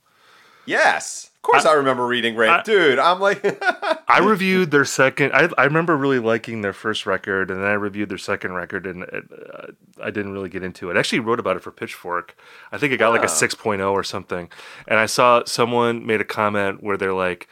[0.66, 2.62] Yes, of course I, I remember reading Rainbow.
[2.64, 3.44] Dude, I'm like,
[4.10, 5.32] I reviewed their second.
[5.34, 8.86] I I remember really liking their first record, and then I reviewed their second record,
[8.86, 9.68] and it, uh,
[10.04, 10.96] I didn't really get into it.
[10.98, 12.36] I actually wrote about it for Pitchfork.
[12.72, 13.14] I think it got oh.
[13.14, 14.50] like a 6.0 or something.
[14.88, 17.48] And I saw someone made a comment where they're like,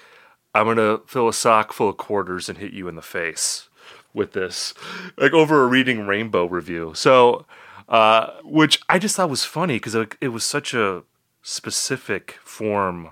[0.54, 3.70] "I'm gonna fill a sock full of quarters and hit you in the face
[4.13, 4.74] with this,"
[5.17, 6.91] like over a Reading Rainbow review.
[6.93, 7.46] So,
[7.88, 11.04] uh, which I just thought was funny because it, it was such a
[11.50, 13.08] specific form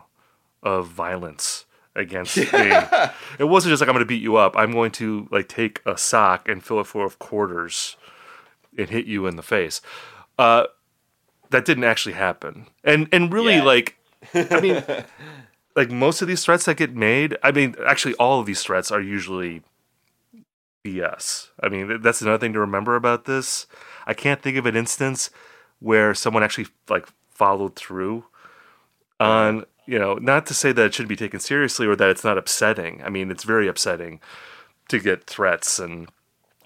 [0.61, 1.63] of violence
[1.95, 2.89] against yeah.
[2.91, 3.09] me.
[3.39, 4.57] It wasn't just like I'm going to beat you up.
[4.57, 7.95] I'm going to like take a sock and fill it full of quarters
[8.77, 9.79] and hit you in the face.
[10.37, 10.65] Uh,
[11.51, 12.67] that didn't actually happen.
[12.83, 13.63] And and really yeah.
[13.63, 13.95] like
[14.33, 14.83] I mean
[15.77, 18.91] like most of these threats that get made, I mean actually all of these threats
[18.91, 19.61] are usually
[20.83, 21.51] BS.
[21.63, 23.65] I mean that's another thing to remember about this.
[24.05, 25.29] I can't think of an instance
[25.79, 28.25] where someone actually like followed through
[29.19, 32.23] on you know not to say that it shouldn't be taken seriously or that it's
[32.23, 33.01] not upsetting.
[33.03, 34.19] I mean it's very upsetting
[34.89, 36.09] to get threats and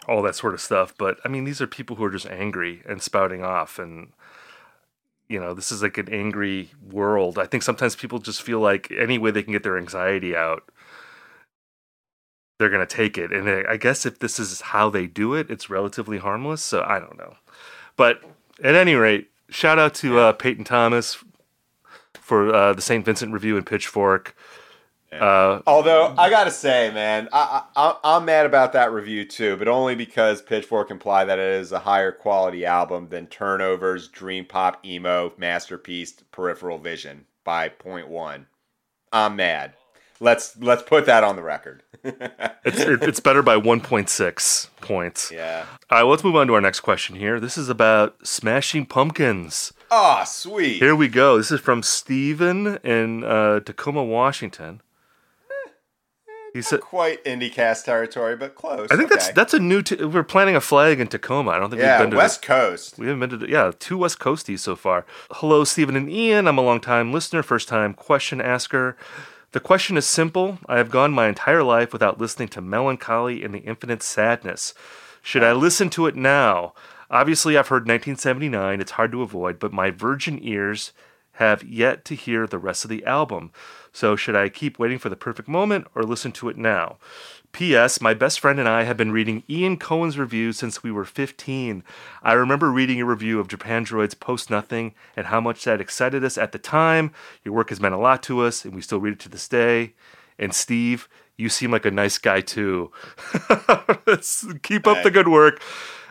[0.08, 2.82] all that sort of stuff but i mean these are people who are just angry
[2.88, 4.12] and spouting off and
[5.30, 7.38] you know this is like an angry world.
[7.38, 10.64] I think sometimes people just feel like any way they can get their anxiety out
[12.58, 13.32] they're going to take it.
[13.32, 17.00] And i guess if this is how they do it it's relatively harmless so i
[17.00, 17.36] don't know.
[17.96, 18.22] But
[18.64, 21.24] at any rate shout out to uh, Peyton Thomas
[22.14, 23.04] for uh, the St.
[23.04, 24.36] Vincent Review and Pitchfork.
[25.12, 29.68] Uh, Although I gotta say, man, I, I am mad about that review too, but
[29.68, 34.86] only because Pitchfork implied that it is a higher quality album than Turnover's Dream Pop
[34.86, 38.46] Emo masterpiece Peripheral Vision by point one.
[39.12, 39.74] I'm mad.
[40.20, 41.84] Let's let's put that on the record.
[42.04, 45.32] it's it's better by 1.6 points.
[45.32, 45.66] Yeah.
[45.90, 47.40] All right, let's move on to our next question here.
[47.40, 49.74] This is about Smashing Pumpkins.
[49.92, 50.80] Ah, oh, sweet.
[50.80, 51.38] Here we go.
[51.38, 54.82] This is from Steven in uh, Tacoma, Washington.
[56.54, 58.90] He said quite IndieCast territory, but close.
[58.92, 59.16] I think okay.
[59.16, 59.82] that's that's a new.
[59.82, 61.52] T- we're planting a flag in Tacoma.
[61.52, 62.98] I don't think yeah, we've been to West Coast.
[62.98, 65.06] We haven't been to yeah two West Coasties so far.
[65.32, 66.48] Hello, Stephen and Ian.
[66.48, 68.98] I'm a long time listener, first time question asker.
[69.52, 70.60] The question is simple.
[70.68, 74.76] I have gone my entire life without listening to Melancholy and the Infinite Sadness.
[75.24, 76.74] Should I listen to it now?
[77.10, 80.94] Obviously, I've heard 1979, it's hard to avoid, but my virgin ears
[81.34, 83.52] have yet to hear the rest of the album.
[83.92, 87.00] So, should I keep waiting for the perfect moment or listen to it now?
[87.52, 88.00] P.S.
[88.00, 91.84] My best friend and I have been reading Ian Cohen's reviews since we were 15.
[92.24, 96.38] I remember reading a review of Japandroid's Post Nothing and how much that excited us
[96.38, 97.12] at the time.
[97.44, 99.48] Your work has meant a lot to us, and we still read it to this
[99.48, 99.94] day.
[100.38, 102.92] And Steve, you seem like a nice guy too.
[104.64, 105.62] Keep up the good work.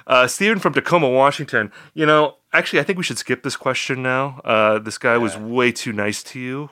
[0.07, 1.71] Uh, Steven from Tacoma, Washington.
[1.95, 4.41] You know, actually, I think we should skip this question now.
[4.45, 5.19] Uh, this guy yeah.
[5.19, 6.71] was way too nice to you.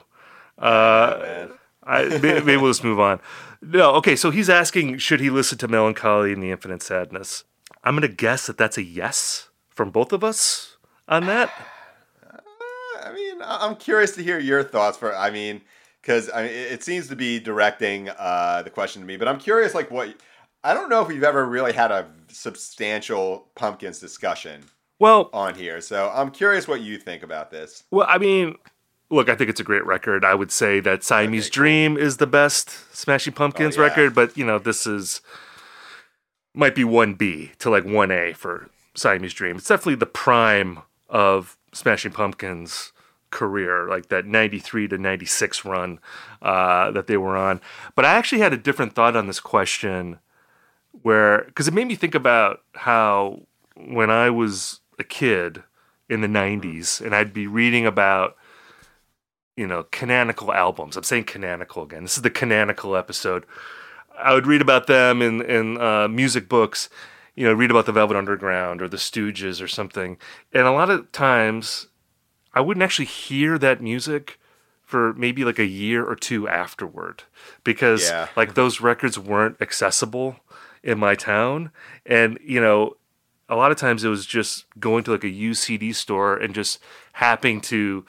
[0.59, 1.47] Uh, yeah,
[1.87, 3.21] I, maybe, we'll just move on.
[3.63, 4.17] No, okay.
[4.17, 7.45] So he's asking, should he listen to Melancholy and the Infinite Sadness?
[7.85, 11.53] I'm gonna guess that that's a yes from both of us on that.
[13.03, 14.99] I mean, I'm curious to hear your thoughts.
[14.99, 15.61] For I mean,
[16.03, 19.39] because I mean, it seems to be directing uh, the question to me, but I'm
[19.39, 20.15] curious, like what.
[20.65, 24.65] I don't know if we've ever really had a substantial pumpkins discussion
[24.99, 25.81] well on here.
[25.81, 27.85] So I'm curious what you think about this.
[27.93, 28.57] Well, I mean,
[29.11, 30.25] look, I think it's a great record.
[30.25, 32.05] I would say that Siamese okay, Dream cool.
[32.05, 33.89] is the best Smashing Pumpkins oh, yeah.
[33.89, 35.21] record, but you know, this is
[36.55, 39.57] might be one B to like one A for Siamese Dream.
[39.57, 42.93] It's definitely the prime of Smashing Pumpkins
[43.31, 46.01] career, like that 93 to 96 run
[46.41, 47.61] uh, that they were on.
[47.95, 50.19] But I actually had a different thought on this question
[51.03, 53.43] where, because it made me think about how
[53.77, 55.63] when I was a kid
[56.09, 58.37] in the 90s and I'd be reading about
[59.57, 60.97] you know canonical albums.
[60.97, 62.03] I'm saying canonical again.
[62.03, 63.45] This is the canonical episode.
[64.19, 66.89] I would read about them in in uh, music books.
[67.35, 70.17] You know, read about the Velvet Underground or the Stooges or something.
[70.55, 71.89] And a lot of times,
[72.55, 74.39] I wouldn't actually hear that music
[74.83, 77.25] for maybe like a year or two afterward
[77.65, 78.29] because Yeah.
[78.37, 80.37] like those records weren't accessible
[80.83, 81.73] in my town
[82.07, 82.97] and you know
[83.49, 86.79] a lot of times it was just going to like a UCD store and just
[87.15, 88.05] happening to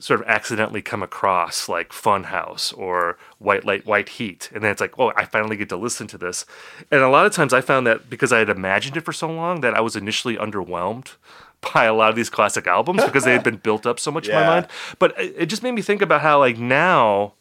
[0.00, 4.50] sort of accidentally come across like Funhouse or White Light, White Heat.
[4.54, 6.46] And then it's like, oh, I finally get to listen to this.
[6.90, 9.30] And a lot of times I found that because I had imagined it for so
[9.30, 11.16] long that I was initially underwhelmed
[11.74, 14.28] by a lot of these classic albums because they had been built up so much
[14.28, 14.66] in my mind.
[14.98, 17.34] But it it just made me think about how like now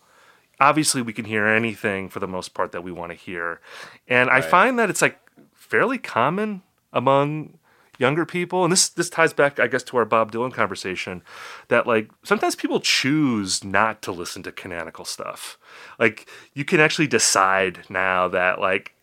[0.59, 3.59] obviously we can hear anything for the most part that we want to hear.
[4.07, 5.19] And I find that it's like
[5.53, 7.59] fairly common among
[7.97, 11.23] younger people and this this ties back I guess to our Bob Dylan conversation
[11.67, 15.57] that like sometimes people choose not to listen to canonical stuff.
[15.99, 18.93] Like you can actually decide now that like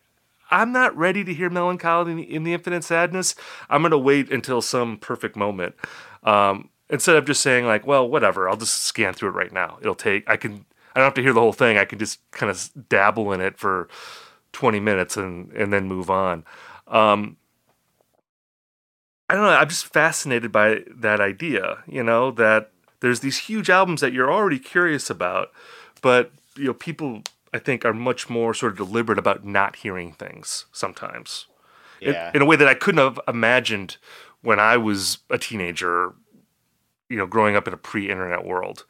[0.51, 3.35] I'm not ready to hear Mellon Collie in the, in the infinite sadness.
[3.69, 5.75] I'm gonna wait until some perfect moment.
[6.23, 9.77] Um, instead of just saying like, well, whatever, I'll just scan through it right now.
[9.81, 10.29] It'll take.
[10.29, 10.65] I can.
[10.95, 11.77] I don't have to hear the whole thing.
[11.77, 13.89] I can just kind of dabble in it for
[14.53, 16.45] 20 minutes and and then move on.
[16.87, 17.37] Um,
[19.29, 19.49] I don't know.
[19.49, 21.83] I'm just fascinated by that idea.
[21.87, 25.51] You know that there's these huge albums that you're already curious about,
[26.01, 30.11] but you know people I think are much more sort of deliberate about not hearing
[30.13, 31.47] things sometimes.
[32.01, 32.31] In- Yeah.
[32.33, 33.97] In, a way that I couldn't have imagined
[34.41, 36.13] when I was a teenager,
[37.09, 38.85] you know, growing up in a pre-internet world.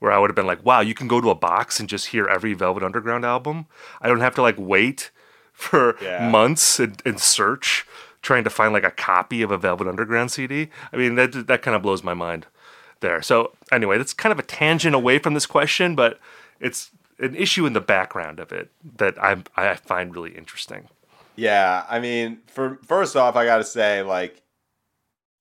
[0.00, 2.06] Where I would have been like, wow, you can go to a box and just
[2.08, 3.66] hear every Velvet Underground album.
[4.00, 5.10] I don't have to like wait
[5.52, 6.28] for Yeah.
[6.30, 7.84] months and, and search
[8.22, 10.68] trying to find like a copy of a Velvet Underground CD.
[10.92, 12.46] I mean, that that kind of blows my mind
[13.00, 13.22] there.
[13.22, 16.18] So anyway, that's kind of a tangent away from this question, but
[16.60, 20.88] it's an issue in the background of it that I I find really interesting.
[21.36, 24.42] Yeah, I mean, for first off, I gotta say, like,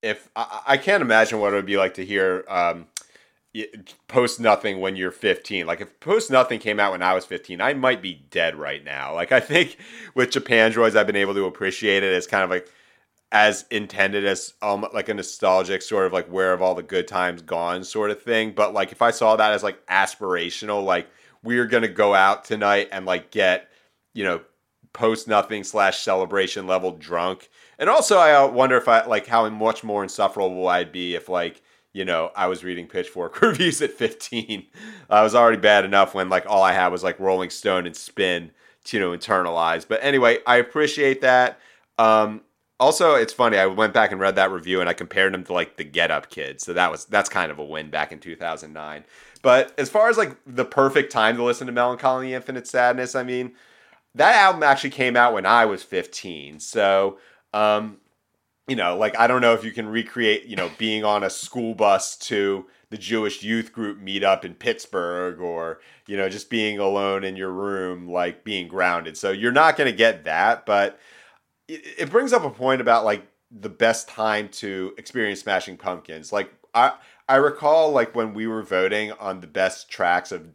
[0.03, 2.85] if I, I can't imagine what it would be like to hear um,
[4.07, 5.65] post nothing when you're 15.
[5.65, 8.83] Like, if post nothing came out when I was 15, I might be dead right
[8.83, 9.13] now.
[9.13, 9.77] Like, I think
[10.15, 12.69] with Japandroids, I've been able to appreciate it as kind of like
[13.33, 17.09] as intended as um like a nostalgic sort of like where have all the good
[17.09, 18.51] times gone sort of thing.
[18.51, 21.07] But like, if I saw that as like aspirational, like
[21.43, 23.69] we're gonna go out tonight and like get
[24.13, 24.41] you know
[24.93, 27.49] post nothing slash celebration level drunk.
[27.79, 31.29] And also, I uh, wonder if I like how much more insufferable I'd be if
[31.29, 31.61] like
[31.97, 34.67] you know I was reading Pitchfork reviews at 15.
[35.09, 37.95] I was already bad enough when like all I had was like Rolling Stone and
[37.95, 38.51] Spin
[38.85, 39.85] to you know internalize.
[39.87, 41.59] But anyway, I appreciate that.
[41.97, 42.41] Um,
[42.79, 43.57] also, it's funny.
[43.57, 46.11] I went back and read that review and I compared them to like the Get
[46.11, 46.63] Up Kids.
[46.63, 49.03] So that was that's kind of a win back in 2009.
[49.41, 53.15] But as far as like the perfect time to listen to Mellon Collie Infinite Sadness,
[53.15, 53.53] I mean,
[54.13, 56.59] that album actually came out when I was 15.
[56.59, 57.17] So,
[57.53, 57.97] um,
[58.67, 61.29] you know, like I don't know if you can recreate, you know, being on a
[61.29, 66.79] school bus to the Jewish youth group meetup in Pittsburgh or, you know, just being
[66.79, 69.17] alone in your room, like being grounded.
[69.17, 70.65] So you're not going to get that.
[70.65, 70.99] But
[71.67, 76.31] it, it brings up a point about like the best time to experience Smashing Pumpkins.
[76.31, 76.93] Like, I,
[77.27, 80.47] I recall like when we were voting on the best tracks of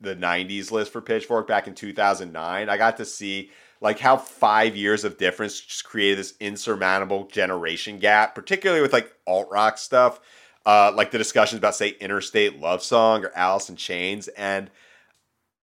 [0.00, 4.76] the 90s list for Pitchfork back in 2009, I got to see like how five
[4.76, 10.20] years of difference just created this insurmountable generation gap, particularly with like alt rock stuff,
[10.66, 14.70] uh, like the discussions about say Interstate Love Song or Alice in Chains, and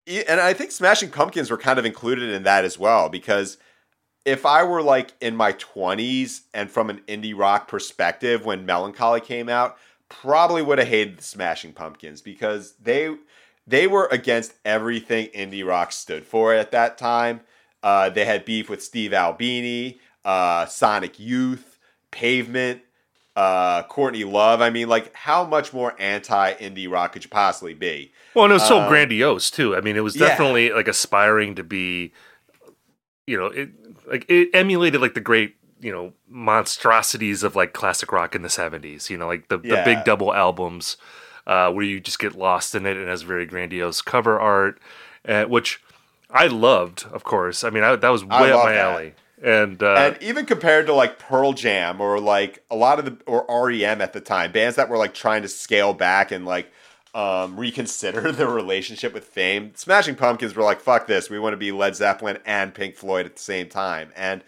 [0.06, 3.58] and I think Smashing Pumpkins were kind of included in that as well because
[4.24, 8.92] if I were like in my 20s and from an indie rock perspective when Mellon
[8.92, 9.76] Collie came out,
[10.08, 13.16] probably would have hated the Smashing Pumpkins because they
[13.66, 17.40] they were against everything indie rock stood for at that time.
[17.82, 21.78] Uh, they had beef with Steve Albini, uh, Sonic Youth,
[22.10, 22.82] Pavement,
[23.36, 24.60] uh, Courtney Love.
[24.60, 28.12] I mean, like, how much more anti indie rock could you possibly be?
[28.34, 29.74] Well, and it was so Um, grandiose too.
[29.74, 30.28] I mean, it was yeah.
[30.28, 32.12] definitely like aspiring to be,
[33.26, 33.70] you know, it
[34.06, 38.50] like it emulated like the great, you know, monstrosities of like classic rock in the
[38.50, 39.08] seventies.
[39.08, 40.96] You know, like the, the big double albums,
[41.46, 44.80] uh, where you just get lost in it and has very grandiose cover art,
[45.26, 45.80] uh, which
[46.32, 47.64] I loved, of course.
[47.64, 48.78] I mean, I, that was way up my that.
[48.78, 49.14] alley.
[49.42, 53.16] And, uh, and even compared to like Pearl Jam or like a lot of the
[53.26, 56.70] or REM at the time, bands that were like trying to scale back and like
[57.14, 59.72] um, reconsider their relationship with fame.
[59.74, 63.26] Smashing Pumpkins were like, "Fuck this, we want to be Led Zeppelin and Pink Floyd
[63.26, 64.44] at the same time." And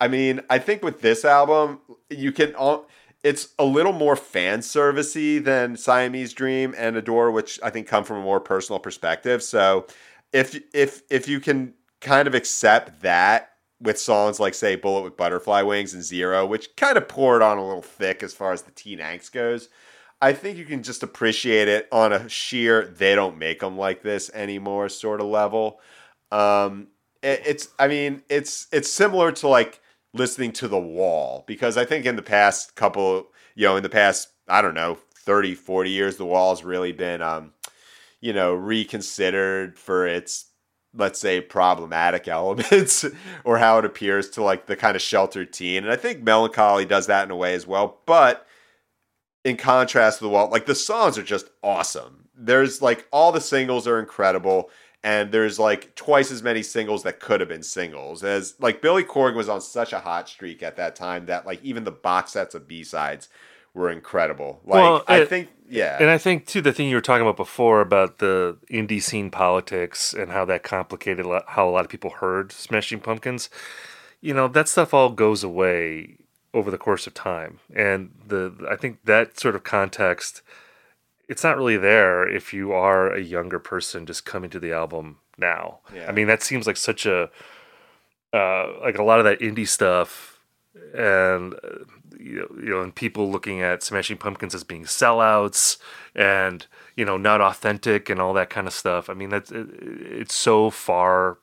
[0.00, 1.80] I mean, I think with this album,
[2.10, 2.88] you can all.
[3.22, 8.04] It's a little more fan servicey than Siamese Dream and Adore, which I think come
[8.04, 9.42] from a more personal perspective.
[9.42, 9.86] So,
[10.34, 15.16] if if if you can kind of accept that with songs like say Bullet with
[15.16, 18.62] Butterfly Wings and Zero, which kind of poured on a little thick as far as
[18.62, 19.68] the teen angst goes.
[20.20, 24.02] I think you can just appreciate it on a sheer they don't make them like
[24.02, 25.80] this anymore sort of level.
[26.32, 26.88] Um,
[27.22, 29.80] it, it's I mean it's it's similar to like
[30.12, 33.88] listening to The Wall because I think in the past couple you know in the
[33.88, 37.53] past I don't know 30 40 years The Wall's really been um,
[38.24, 40.46] you know reconsidered for its
[40.96, 43.04] let's say problematic elements
[43.44, 45.82] or how it appears to like the kind of sheltered teen.
[45.84, 48.46] And i think Mellon Collie does that in a way as well but
[49.44, 52.28] in contrast to the wall like the songs are just awesome.
[52.36, 54.70] There's like all the singles are incredible
[55.02, 58.24] and there's like twice as many singles that could have been singles.
[58.24, 61.62] As like billy corgan was on such a hot streak at that time that like
[61.62, 63.28] even the box sets of b-sides
[63.74, 64.60] were incredible.
[64.64, 67.22] Like Well, i it- think yeah And I think too the thing you were talking
[67.22, 71.90] about before about the indie scene politics and how that complicated how a lot of
[71.90, 73.48] people heard Smashing Pumpkins.
[74.20, 76.16] You know that stuff all goes away
[76.52, 80.42] over the course of time, and the I think that sort of context
[81.28, 85.18] it's not really there if you are a younger person just coming to the album
[85.38, 85.80] now.
[85.94, 86.08] Yeah.
[86.08, 87.30] I mean that seems like such a
[88.32, 90.40] uh, like a lot of that indie stuff
[90.94, 91.84] and uh,
[92.18, 95.78] you know, you know, and people looking at Smashing Pumpkins as being sellouts
[96.14, 99.08] and you know not authentic and all that kind of stuff.
[99.10, 101.38] I mean, that's it, it's so far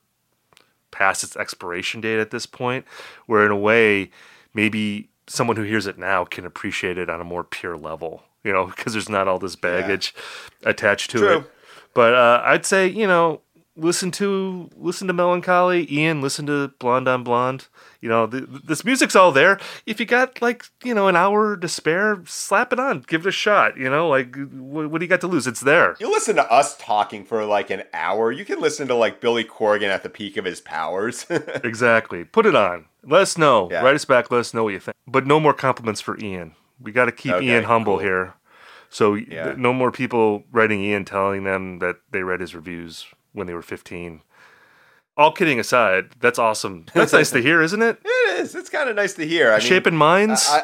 [0.91, 2.85] past its expiration date at this point,
[3.25, 4.11] where in a way,
[4.53, 8.23] maybe someone who hears it now can appreciate it on a more pure level.
[8.43, 10.13] You know, because there's not all this baggage
[10.63, 11.37] attached to True.
[11.39, 11.51] it.
[11.93, 13.41] But uh, I'd say you know
[13.75, 16.21] listen to listen to Mellon Collie, Ian.
[16.21, 17.67] Listen to Blonde on Blonde.
[18.01, 19.59] You know, th- this music's all there.
[19.85, 23.29] If you got like you know an hour to spare, slap it on, give it
[23.29, 23.77] a shot.
[23.77, 25.47] You know, like what, what do you got to lose?
[25.47, 25.95] It's there.
[25.99, 28.31] You listen to us talking for like an hour.
[28.31, 31.25] You can listen to like Billy Corgan at the peak of his powers.
[31.63, 32.23] Exactly.
[32.23, 32.85] Put it on.
[33.03, 33.69] Let us know.
[33.71, 33.81] Yeah.
[33.81, 34.29] Write us back.
[34.31, 34.95] Let us know what you think.
[35.07, 36.53] But no more compliments for Ian.
[36.81, 37.99] We got to keep Okay, Ian humble cool.
[38.03, 38.33] here.
[38.89, 39.53] So Yeah.
[39.57, 43.61] no more people writing Ian telling them that they read his reviews when they were
[43.61, 44.21] 15.
[45.17, 46.85] All kidding aside, that's awesome.
[46.93, 47.99] That's nice to hear, isn't it?
[48.03, 48.55] it is.
[48.55, 49.51] It's kind of nice to hear.
[49.51, 50.47] I mean, Shaping minds.
[50.49, 50.63] I,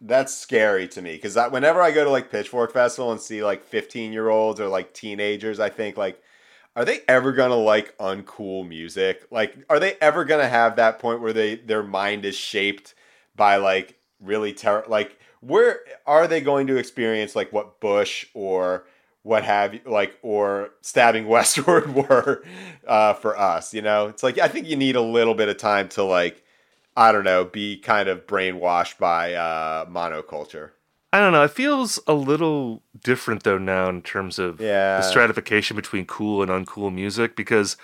[0.00, 3.42] that's scary to me because that whenever I go to like Pitchfork Festival and see
[3.42, 6.22] like 15 year olds or like teenagers, I think like,
[6.76, 9.26] are they ever gonna like uncool music?
[9.30, 12.94] Like, are they ever gonna have that point where they their mind is shaped
[13.34, 18.86] by like really ter- like where are they going to experience like what Bush or
[19.24, 22.44] what have you like or stabbing westward were
[22.86, 23.74] uh, for us?
[23.74, 26.42] You know, it's like I think you need a little bit of time to like
[26.96, 30.70] I don't know, be kind of brainwashed by uh, monoculture.
[31.12, 31.42] I don't know.
[31.42, 34.98] It feels a little different though now in terms of Yeah.
[34.98, 37.76] the stratification between cool and uncool music because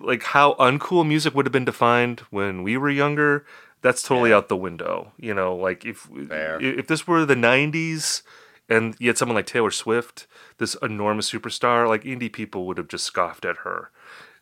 [0.00, 3.44] like how uncool music would have been defined when we were younger,
[3.82, 4.36] that's totally Yeah.
[4.36, 5.12] out the window.
[5.18, 6.60] You know, like if Fair.
[6.62, 8.22] if this were the 90s
[8.70, 10.26] and yet, someone like Taylor Swift,
[10.58, 13.90] this enormous superstar, like indie people would have just scoffed at her.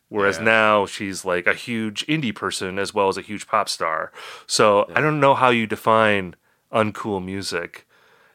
[0.07, 0.43] Whereas Yeah.
[0.45, 4.11] now she's like a huge indie person as well as a huge pop star.
[4.47, 6.35] So I don't know how you define
[6.71, 7.85] uncool music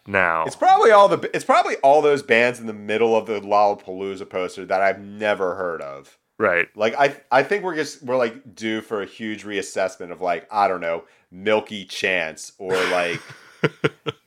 [0.07, 0.45] now.
[0.45, 4.29] It's probably all the it's probably all those bands in the middle of the Lollapalooza
[4.29, 6.17] poster that I've never heard of.
[6.39, 6.69] right.
[6.77, 10.47] Like I I think we're just we're like due for a huge reassessment of like
[10.53, 13.21] I don't know Milky Chance or like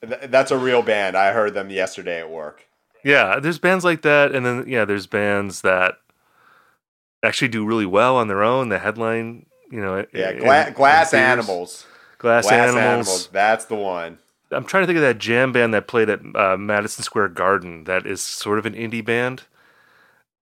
[0.01, 1.15] that's a real band.
[1.17, 2.65] I heard them yesterday at work.
[3.03, 5.95] Yeah, there's bands like that, and then yeah, there's bands that
[7.23, 8.69] actually do really well on their own.
[8.69, 11.13] The headline, you know, Yeah, in- gla- in Glass.
[11.13, 11.85] Animals.
[12.17, 12.77] Glass, Glass animals.
[12.83, 13.29] Animals.
[13.31, 14.17] That's the one.
[14.51, 17.83] I'm trying to think of that jam band that played at uh, Madison Square Garden.
[17.83, 19.43] That is sort of an indie band.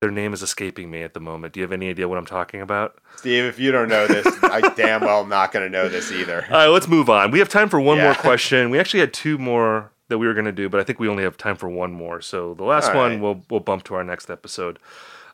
[0.01, 1.53] Their name is escaping me at the moment.
[1.53, 2.97] Do you have any idea what I'm talking about?
[3.15, 6.11] Steve, if you don't know this, I damn well am not going to know this
[6.11, 6.45] either.
[6.49, 7.31] All right, let's move on.
[7.31, 8.05] We have time for one Yeah.
[8.05, 8.69] more question.
[8.69, 11.07] We actually had two more that we were going to do, but I think we
[11.07, 12.21] only have time for one more.
[12.21, 13.21] So the last All one right.
[13.21, 14.79] we'll we'll bump to our next episode.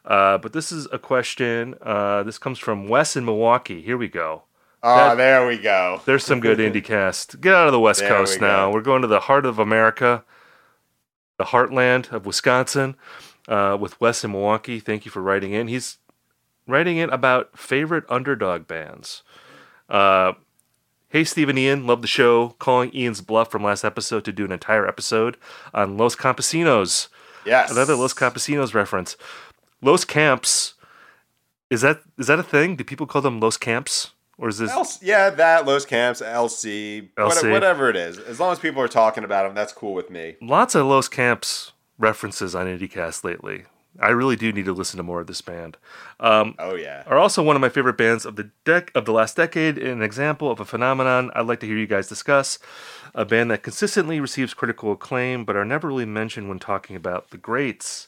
[0.06, 1.76] Uh, but this is a question.
[1.82, 3.82] Uh, this comes from Wes in Milwaukee.
[3.82, 4.44] Here we go.
[4.84, 6.02] Oh, That- there we go.
[6.06, 7.42] There's some good indie cast.
[7.42, 8.68] Get out of the West There Coast we now.
[8.70, 8.74] go.
[8.76, 10.24] We're going to the heart of America,
[11.38, 12.96] the heartland of Wisconsin,
[13.48, 14.80] uh, with Wes in Milwaukee.
[14.80, 15.68] Thank you for writing in.
[15.68, 15.98] He's
[16.68, 19.24] writing in about favorite underdog bands.
[19.90, 20.34] Uh,
[21.10, 22.50] hey, Steven Ian, love the show.
[22.60, 25.38] Calling Ian's bluff from last episode to do an entire episode
[25.74, 27.08] on Los Campesinos.
[27.46, 27.72] Yes.
[27.72, 29.18] Another Los Campesinos reference.
[29.82, 30.76] Los Camps.
[31.70, 32.76] Is that is that a thing?
[32.76, 34.72] Do people call them Los Camps or is this?
[34.72, 37.28] LC, yeah, that Los Camps, LC, LC.
[37.28, 38.18] Whatever, whatever it is.
[38.18, 40.36] As long as people are talking about them, that's cool with me.
[40.42, 41.71] Lots of Los Camps
[42.02, 43.64] references on IndieCast lately.
[44.00, 45.76] I really do need to listen to more of this band.
[46.20, 47.04] Um, Oh yeah.
[47.08, 49.88] are also one of my favorite bands of the dec- of the last decade, and
[49.88, 52.58] an example of a phenomenon I'd like to hear you guys discuss.
[53.14, 57.32] A band that consistently receives critical acclaim, but are never really mentioned when talking about
[57.32, 58.08] the greats.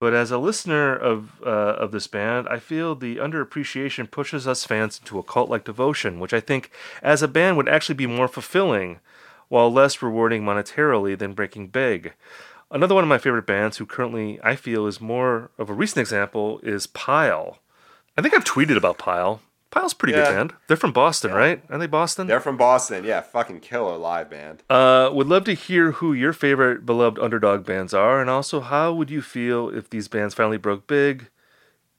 [0.00, 4.64] But as a listener of uh, of this band, I feel the underappreciation pushes us
[4.64, 6.70] fans into a cult like devotion, which I think,
[7.02, 9.00] as a band, would actually be more fulfilling,
[9.48, 12.14] while less rewarding monetarily than Breaking Big.
[12.72, 15.98] Another one of my favorite bands, who currently I feel is more of a recent
[15.98, 17.58] example, is Pile.
[18.16, 19.42] I think I've tweeted about Pile.
[19.70, 20.54] Pile's a pretty good band.
[20.68, 21.62] They're from Boston, right?
[21.70, 22.26] Are they Boston?
[22.26, 23.04] They're from Boston.
[23.04, 24.62] Yeah, fucking killer live band.
[24.68, 28.92] Uh, would love to hear who your favorite beloved underdog bands are, and also how
[28.92, 31.28] would you feel if these bands finally broke big,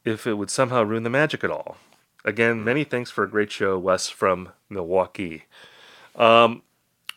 [0.05, 1.77] if it would somehow ruin the magic at all.
[2.25, 5.43] Again, many thanks for a great show, Wes from Milwaukee.
[6.15, 6.61] Um,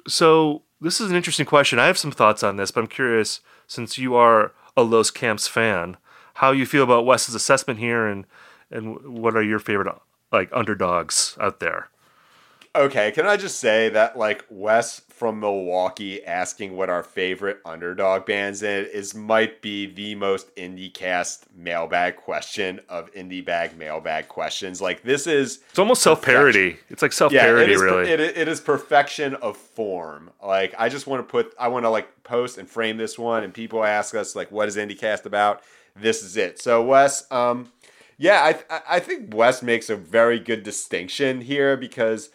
[0.08, 1.78] so this is an interesting question.
[1.78, 5.48] I have some thoughts on this, but I'm curious, since you are a Los Camps
[5.48, 5.96] fan,
[6.34, 8.26] how you feel about Wes's assessment here, and
[8.70, 9.94] and what are your favorite
[10.32, 11.88] like underdogs out there?
[12.74, 18.26] Okay, can I just say that like Wes from Milwaukee asking what our favorite underdog
[18.26, 24.28] bands is, is might be the most indie cast mailbag question of indie bag mailbag
[24.28, 24.82] questions.
[24.82, 26.76] Like this is It's almost self parody.
[26.90, 28.10] It's like self yeah, parody, it is, really.
[28.10, 30.30] It, it is perfection of form.
[30.44, 33.42] Like I just want to put, I want to like post and frame this one,
[33.42, 35.62] and people ask us like, what is IndieCast about?
[35.98, 36.60] This is it.
[36.60, 37.72] So Wes, um,
[38.18, 42.28] yeah, I I- I think Wes makes a very good distinction here because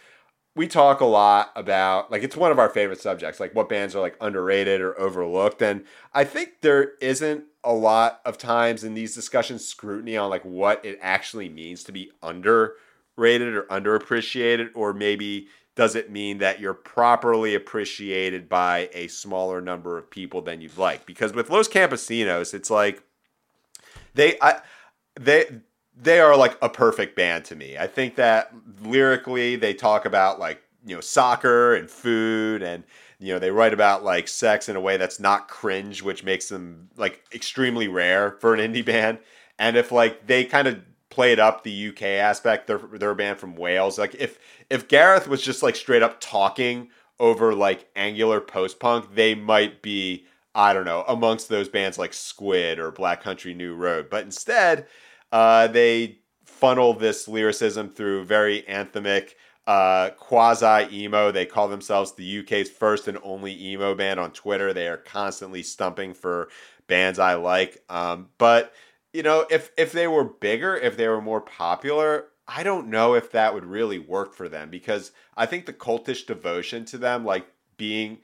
[0.56, 3.96] we talk a lot about like it's one of our favorite subjects, like what bands
[3.96, 8.94] are like underrated or overlooked, and I think there isn't a lot of times in
[8.94, 14.94] these discussions scrutiny on like what it actually means to be underrated or underappreciated, or
[14.94, 20.60] maybe does it mean that you're properly appreciated by a smaller number of people than
[20.60, 21.06] you'd like?
[21.06, 23.04] Because with Los Campesinos, it's like
[24.16, 24.60] they I
[25.20, 25.62] they
[26.00, 27.78] they are like a perfect band to me.
[27.78, 32.84] I think that lyrically they talk about like, you know, soccer and food and
[33.20, 36.50] you know, they write about like sex in a way that's not cringe, which makes
[36.50, 39.20] them like extremely rare for an indie band.
[39.60, 40.80] And if like they kind of
[41.12, 44.00] played up the UK aspect, they're they're a band from Wales.
[44.00, 44.40] Like if
[44.72, 46.90] if Gareth was just like straight up talking
[47.20, 50.26] over like angular post punk, they might be
[50.56, 54.10] I don't know amongst those bands like Squid or Black Country New Road.
[54.10, 54.88] But instead,
[55.32, 59.32] uh, they funnel this lyricism through very anthemic
[59.68, 61.32] uh, quasi emo.
[61.32, 64.74] They call themselves the UK's first and only emo band on Twitter.
[64.74, 66.50] They are constantly stumping for
[66.88, 67.84] bands I like.
[67.90, 68.74] Um, but
[69.14, 73.14] you know, if if they were bigger, if they were more popular, I don't know
[73.14, 77.24] if that would really work for them because I think the cultish devotion to them,
[77.26, 78.20] like being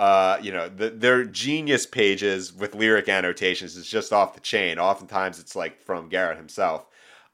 [0.00, 4.78] uh, you know, the, their genius pages with lyric annotations is just off the chain.
[4.78, 6.86] Oftentimes, it's like from Gareth himself,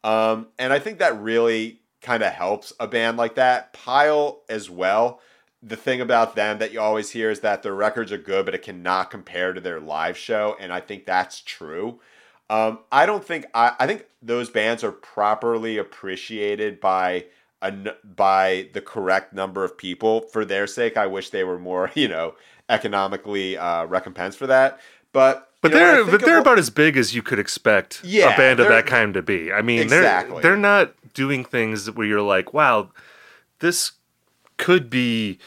[0.02, 3.72] um, and I think that really kind of helps a band like that.
[3.72, 5.20] Pile as well.
[5.62, 8.54] The thing about them that you always hear is that their records are good, but
[8.54, 12.00] it cannot compare to their live show, and I think that's true.
[12.50, 17.26] Um, I don't think I, I think those bands are properly appreciated by
[17.62, 20.22] a, n- by the correct number of people.
[20.32, 22.34] For their sake, I wish they were more, you know,
[22.68, 24.80] economically uh, recompensed for that.
[25.12, 28.00] But But you know, they're but they're of- about as big as you could expect
[28.04, 29.52] Yeah, a band of that kind to be.
[29.52, 30.34] I mean, Exactly.
[30.34, 32.90] they're they're not doing things where you're like, wow,
[33.60, 33.92] this
[34.58, 35.38] could be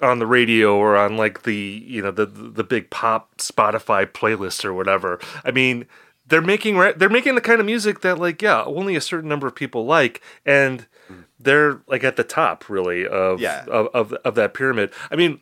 [0.00, 1.54] on the radio or on like the
[1.86, 5.20] you know the the big pop Spotify playlist or whatever.
[5.44, 5.86] I mean,
[6.26, 9.28] they're making re- they're making the kind of music that like yeah, only a certain
[9.28, 10.86] number of people like and
[11.38, 13.64] they're like at the top really of Yeah.
[13.66, 14.90] of, of of that pyramid.
[15.10, 15.40] I mean,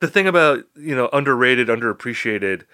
[0.00, 2.64] the thing about, you know, underrated, underappreciated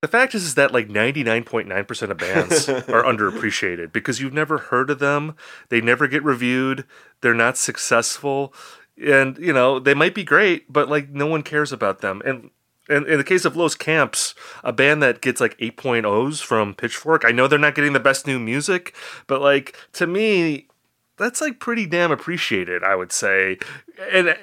[0.00, 4.88] the fact is, is that like 99.9% of bands are underappreciated because you've never heard
[4.88, 5.36] of them.
[5.68, 6.86] They never get reviewed.
[7.20, 8.54] They're not successful.
[9.02, 12.22] And, you know, they might be great, but like no one cares about them.
[12.24, 12.50] And,
[12.88, 14.34] and in the case of Los Camps,
[14.64, 18.26] a band that gets like 8.0s from Pitchfork, I know they're not getting the best
[18.26, 18.94] new music,
[19.26, 20.66] but like to me,
[21.20, 23.58] that's like pretty damn appreciated, I would say.
[24.12, 24.36] And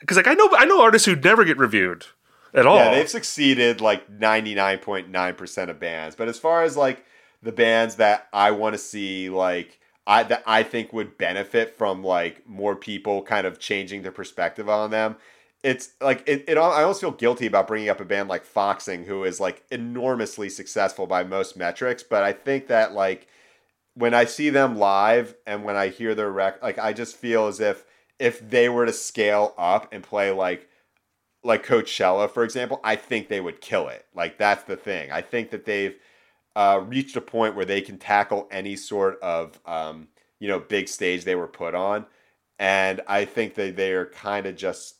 [0.00, 2.06] because like I know I know artists who never get reviewed
[2.54, 2.76] at all.
[2.76, 6.16] Yeah, they've succeeded like 99.9% of bands.
[6.16, 7.04] But as far as like
[7.42, 12.02] the bands that I want to see like I that I think would benefit from
[12.02, 15.16] like more people kind of changing their perspective on them,
[15.62, 19.04] it's like it, it I almost feel guilty about bringing up a band like Foxing
[19.04, 23.28] who is like enormously successful by most metrics, but I think that like
[23.94, 27.46] when I see them live and when I hear their rec, like I just feel
[27.46, 27.84] as if
[28.18, 30.68] if they were to scale up and play like
[31.44, 34.06] like Coachella, for example, I think they would kill it.
[34.14, 35.10] Like that's the thing.
[35.10, 35.96] I think that they've
[36.54, 40.88] uh, reached a point where they can tackle any sort of um, you know big
[40.88, 42.06] stage they were put on,
[42.58, 44.96] and I think that they are kind of just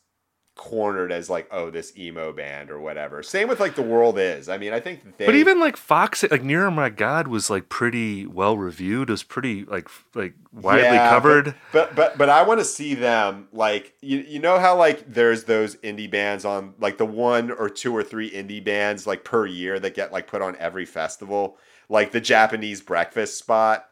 [0.55, 4.47] cornered as like oh this emo band or whatever same with like the world is
[4.47, 7.69] i mean i think they But even like Fox, like Nearer My God was like
[7.69, 9.09] pretty well reviewed.
[9.09, 11.55] It was pretty like like widely Yeah, covered.
[11.71, 15.45] But but but I want to see them like you you know how like there's
[15.45, 19.45] those indie bands on like the one or two or three indie bands like per
[19.45, 21.57] year that get like put on every festival
[21.89, 23.87] like the Japanese breakfast spot.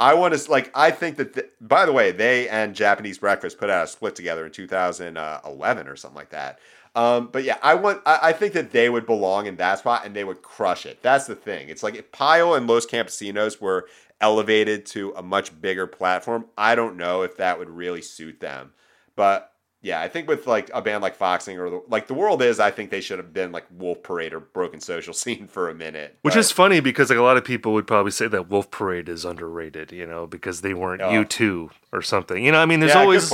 [0.00, 3.58] I want to like I think that the, by the way they and Japanese breakfast
[3.58, 6.58] put out a split together in 2011 or something like that.
[6.94, 10.04] Um, but yeah, I want I, I think that they would belong in that spot
[10.04, 11.02] and they would crush it.
[11.02, 11.68] That's the thing.
[11.68, 13.88] It's like if Pile and Los Campesinos were
[14.20, 18.72] elevated to a much bigger platform, I don't know if that would really suit them.
[19.16, 19.52] But
[19.88, 22.60] yeah, I think with like a band like Foxing or the, like the world is,
[22.60, 25.74] I think they should have been like Wolf Parade or Broken Social Scene for a
[25.74, 26.18] minute.
[26.22, 28.70] Which But- is funny because like a lot of people would probably say that Wolf
[28.70, 31.10] Parade is underrated, you know, because they weren't Oh.
[31.10, 32.44] U two or something.
[32.44, 33.30] You know, I mean, there's yeah, always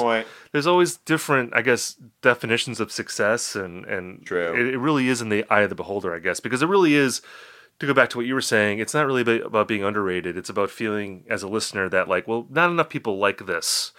[0.52, 4.54] there's always different, I guess, definitions of success, and and True.
[4.54, 6.94] It, it really is in the eye of the beholder, I guess, because it really
[6.94, 7.20] is.
[7.80, 10.36] To go back to what you were saying, it's not really about being underrated.
[10.38, 13.90] It's about feeling as a listener that like, well, not enough people like this.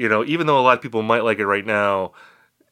[0.00, 2.12] You know, even though a lot of people might like it right now,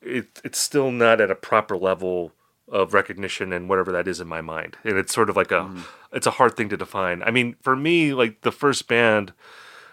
[0.00, 2.32] it it's still not at a proper level
[2.66, 4.78] of recognition and whatever that is in my mind.
[4.82, 5.84] And it's sort of like a Mm.
[6.10, 7.22] it's a hard thing to define.
[7.22, 9.34] I mean, for me, like the first band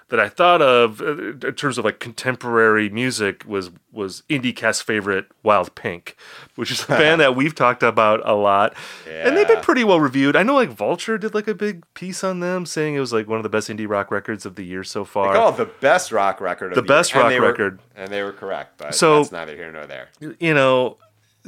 [0.10, 5.26] that I thought of uh, in terms of like contemporary music was was IndieCast's favorite
[5.41, 6.16] Wild Pink,
[6.56, 8.76] which is a band that we've talked about a lot,
[9.10, 10.36] and they've been pretty well reviewed.
[10.36, 13.28] I know like Vulture did like a big piece on them, saying it was like
[13.28, 15.34] one of the best indie rock records of the year so They far.
[15.34, 16.72] call it the best rock record.
[16.74, 17.80] Of The the, best year, and rock they were- record.
[17.95, 18.78] and they were correct.
[18.78, 20.10] But So- that's neither here nor there.
[20.39, 20.97] you know,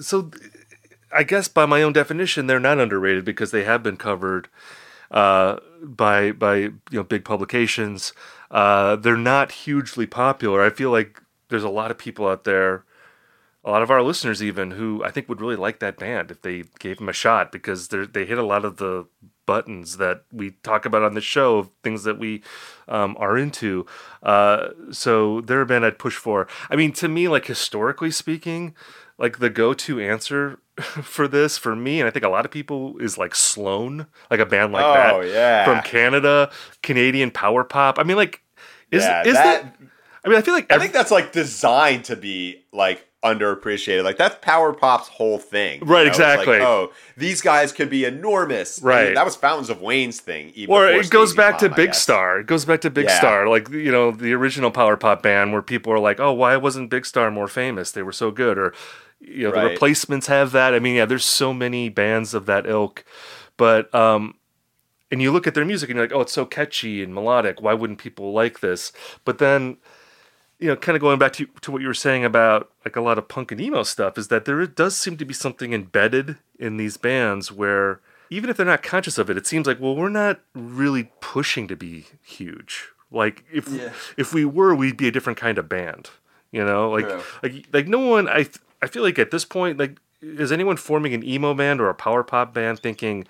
[0.01, 0.31] so
[1.13, 4.47] I guess by my own definition, they're not underrated because they have been covered
[5.11, 8.13] uh, by by you know big publications.
[8.49, 10.63] Uh, they're not hugely popular.
[10.63, 12.85] I feel like there's a lot of people out there,
[13.63, 16.41] a lot of our listeners even, who I think would really like that band if
[16.41, 19.07] they gave them a shot because they they hit a lot of the
[19.45, 22.43] buttons that we talk about on the show of things that we
[22.87, 23.85] um, are into.
[24.21, 26.47] Uh, so they're a band I'd push for.
[26.69, 28.75] I mean, to me, like historically speaking,
[29.17, 32.97] like the go-to answer for this for me, and I think a lot of people
[32.99, 36.51] is like Sloan, like a band like oh, that oh yeah, from Canada,
[36.83, 37.99] Canadian power pop.
[37.99, 38.41] I mean, like,
[38.91, 39.89] is yeah, is that, that?
[40.27, 44.03] I mean, I feel like I think that's like designed to be like underappreciated.
[44.03, 45.79] Like that's Power Pop's whole thing.
[45.83, 46.09] Right, know?
[46.09, 46.59] It's like, exactly.
[46.61, 48.83] oh, these guys could be enormous.
[48.83, 49.15] I mean, Right.
[49.15, 50.51] that was Fountains of Wayne's thing.
[50.55, 51.93] Even or it goes back to Mom, I Big.
[51.95, 52.39] Star.
[52.41, 53.17] It goes back to Big Yeah.
[53.17, 56.57] Star, like you know the original power pop band, where people are like, "Oh, why
[56.57, 57.91] wasn't Big Star more famous?
[57.91, 58.73] They were so good." Or
[59.19, 60.73] you know, the replacements have that.
[60.75, 63.03] I mean, yeah, there's so many bands of that ilk,
[63.57, 64.35] but um,
[65.11, 67.61] and you look at their music and you're like, "Oh, it's so catchy and melodic.
[67.61, 68.91] Why wouldn't people like this?"
[69.25, 69.77] But then
[70.59, 73.01] you know, kind of going back to to what you were saying about like a
[73.01, 76.37] lot of punk and emo stuff, is that there does seem to be something embedded
[76.59, 77.99] in these bands where
[78.29, 81.67] even if they're not conscious of it, it seems like well, we're not really pushing
[81.67, 82.89] to be huge.
[83.11, 83.89] Like if Yeah.
[84.17, 86.09] if we were, we'd be a different kind of band.
[86.51, 87.21] You know, like True.
[87.43, 88.27] like like no one.
[88.27, 88.47] I
[88.81, 91.93] I feel like at this point, like is anyone forming an emo band or a
[91.93, 93.27] power pop band thinking,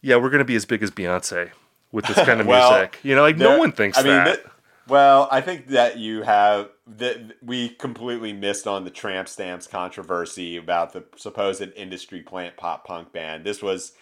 [0.00, 1.50] yeah, we're gonna be as big as Beyonce
[1.92, 2.98] with this kind of Well, music?
[3.02, 4.40] You know, like no one thinks I mean, that.
[4.88, 10.56] Well, I think that you have that we completely missed on the tramp stamps controversy
[10.56, 13.44] about the supposed industry plant pop punk band.
[13.44, 13.92] This was,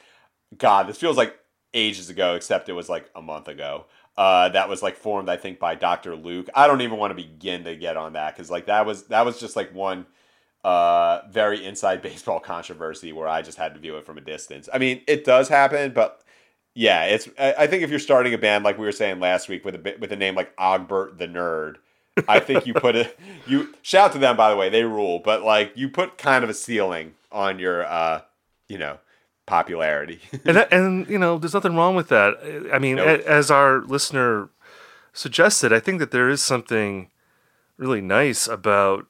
[0.56, 1.38] God, this feels like
[1.72, 3.86] ages ago, except it was like a month ago.
[4.16, 6.16] Uh, that was like formed, I think, by Dr.
[6.16, 6.48] Luke.
[6.54, 9.24] I don't even want to begin to get on that because like that was that
[9.24, 10.06] was just like one
[10.64, 14.68] uh very inside baseball controversy where I just had to view it from a distance.
[14.72, 16.21] I mean, it does happen, but
[16.74, 17.28] yeah, it's.
[17.38, 19.78] I think if you're starting a band like we were saying last week with a
[19.78, 21.76] bit- with a name like Ogbert the Nerd,
[22.28, 23.10] I think you put a
[23.46, 26.44] you shout out to them by the way they rule, but like you put kind
[26.44, 28.22] of a ceiling on your uh
[28.68, 28.98] you know
[29.46, 30.20] popularity.
[30.44, 32.70] and that, and you know, there's nothing wrong with that.
[32.72, 33.20] I mean, Nope.
[33.20, 34.48] a, as our listener
[35.12, 37.10] suggested, I think that there is something
[37.76, 39.06] really nice about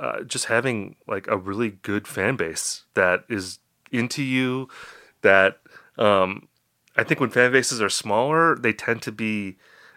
[0.00, 3.58] uh, just having like a really good fan base that is
[3.92, 4.68] into you.
[5.22, 5.58] That
[5.96, 6.48] um,
[6.96, 9.56] I think when fan bases are smaller, they tend to be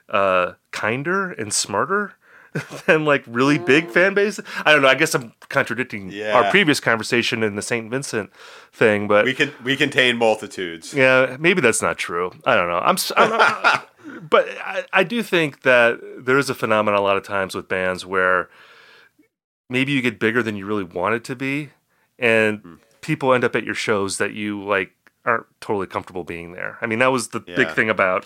[0.10, 2.14] uh, kinder and smarter
[2.88, 4.44] than like really big fan bases.
[4.66, 4.88] I don't know.
[4.88, 6.34] I guess I'm contradicting Yeah.
[6.34, 8.32] our previous conversation in the Saint Vincent
[8.72, 10.94] thing, but we can we contain multitudes.
[10.94, 12.32] yeah, maybe that's not true.
[12.46, 12.80] I don't know.
[12.80, 13.82] I'm, I'm
[14.30, 17.68] but I, I do think that there is a phenomenon a lot of times with
[17.68, 18.50] bands where
[19.70, 21.70] maybe you get bigger than you really wanted to be,
[22.18, 22.74] and Hmm.
[23.02, 24.92] people end up at your shows that you like
[25.28, 26.78] aren't totally comfortable being there.
[26.82, 28.26] I mean, that was the big thing about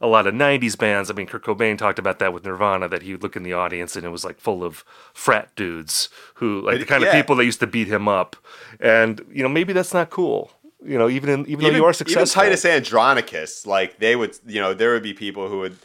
[0.00, 1.10] a lot of 90s bands.
[1.10, 3.52] I mean, Kurt Cobain talked about that with Nirvana, that he would look in the
[3.52, 7.36] audience and it was like full of frat dudes who, like, the kind of people
[7.36, 8.36] that used to beat him up.
[8.80, 10.50] And, you know, maybe that's not cool.
[10.84, 12.42] You know, even in, even, though you are successful.
[12.42, 15.78] Even Titus Andronicus, like they would, you know, there would be people who would,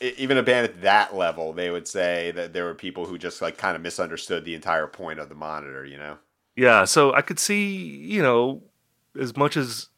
[0.00, 3.42] even a band at that level, they would say that there were people who just
[3.42, 6.18] like kind of misunderstood the entire point of the monitor, you know?
[6.54, 8.62] Yeah, so I could see, you know,
[9.18, 9.88] as much as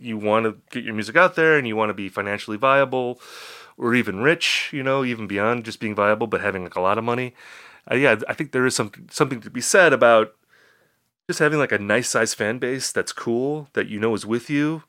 [0.00, 3.20] you want to get your music out there and you want to be financially viable
[3.76, 6.98] or even rich, you know, even beyond just being viable but having like a lot
[6.98, 7.34] of money.
[7.90, 10.34] Uh, yeah, I think there is something something to be said about
[11.28, 14.48] just having like a nice size fan base that's cool that you know is with
[14.48, 14.84] you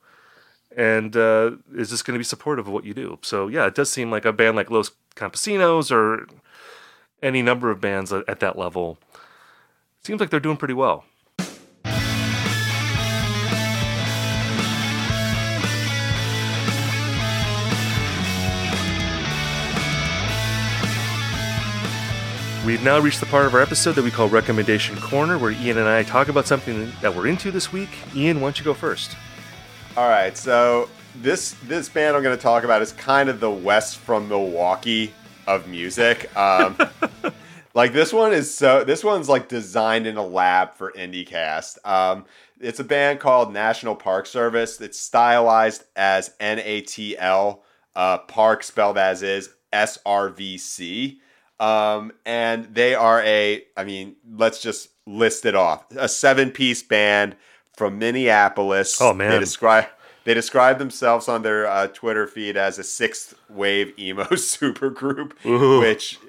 [0.75, 3.19] and uh, is just going to be supportive of what you do.
[3.21, 6.27] So yeah, it does seem like a band like Los Campesinos or
[7.21, 8.97] any number of bands at, at that level
[10.03, 11.03] seems like they're doing pretty well.
[22.67, 25.77] We've now reached the part of our episode that we call Recommendation Corner, where Ian
[25.77, 27.87] and I talk about something that we're into this week.
[28.13, 29.15] Ian, why don't you go first?
[29.95, 33.49] All right, so this this band I'm going to talk about is kind of the
[33.49, 35.13] Wes from Milwaukee
[35.47, 36.29] of music.
[36.35, 36.77] Um,
[37.73, 41.77] like this one is so this one's like designed in a lab for IndieCast.
[41.87, 42.25] Um,
[42.59, 44.81] it's a band called National Park Service.
[44.81, 47.63] It's stylized as N A T L,
[47.95, 51.21] uh, Park spelled as is S R V C.
[51.59, 55.85] Um, and they are a, I mean, let's just list it off.
[55.97, 57.35] A seven piece band
[57.75, 59.01] from Minneapolis.
[59.01, 59.31] Oh, man.
[59.31, 59.87] They describe
[60.23, 65.79] they describe themselves on their uh, Twitter feed as a sixth wave emo supergroup, Ooh.
[65.79, 66.19] which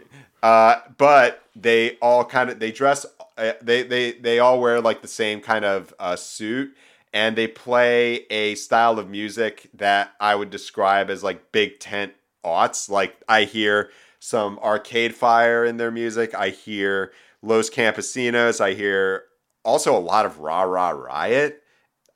[0.41, 3.05] uh, but they all kind of they dress
[3.37, 6.77] uh, they they they all wear like the same kind of uh, suit
[7.13, 12.13] and they play a style of music that I would describe as like big tent
[12.45, 12.89] aughts.
[12.91, 16.35] Like I hear some Arcade Fire in their music.
[16.35, 17.13] I hear
[17.43, 18.61] Los Campesinos.
[18.61, 19.25] I hear
[19.65, 21.63] also a lot of Ra Ra Riot.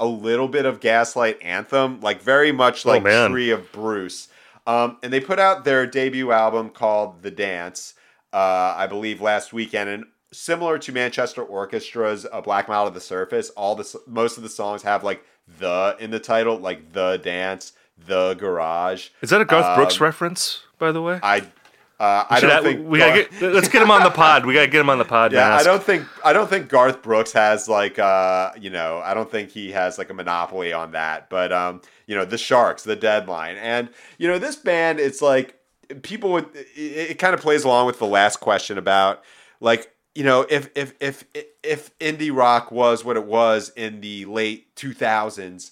[0.01, 3.31] A little bit of Gaslight Anthem, like very much like man.
[3.31, 4.29] Tree of Bruce.
[4.67, 7.95] Um, and they put out their debut album called The Dance,
[8.33, 9.89] uh, I believe last weekend.
[9.91, 14.43] And similar to Manchester Orchestra's "A Black Mile to the Surface, all the most of
[14.43, 15.25] the songs have like
[15.59, 17.73] the in the title, like The Dance,
[18.07, 19.11] The Garage.
[19.21, 21.21] Is that a Garth Brooks Um, reference, by the way?
[21.23, 21.43] I
[22.03, 24.45] uh, I don't think we Garth- get, let's get him on the pod.
[24.45, 25.33] We gotta get him on the pod.
[25.33, 29.15] yeah, I don't think I don't think Garth Brooks has like uh you know I
[29.15, 31.31] don't think he has like a monopoly on that.
[31.31, 33.89] But um you know the Sharks, the Deadline, and
[34.19, 34.99] you know this band.
[34.99, 35.61] It's like
[36.03, 39.23] people would it, it kind of plays along with the last question about
[39.61, 41.25] like you know if if if
[41.63, 45.71] if indie rock was what it was in the late two thousands.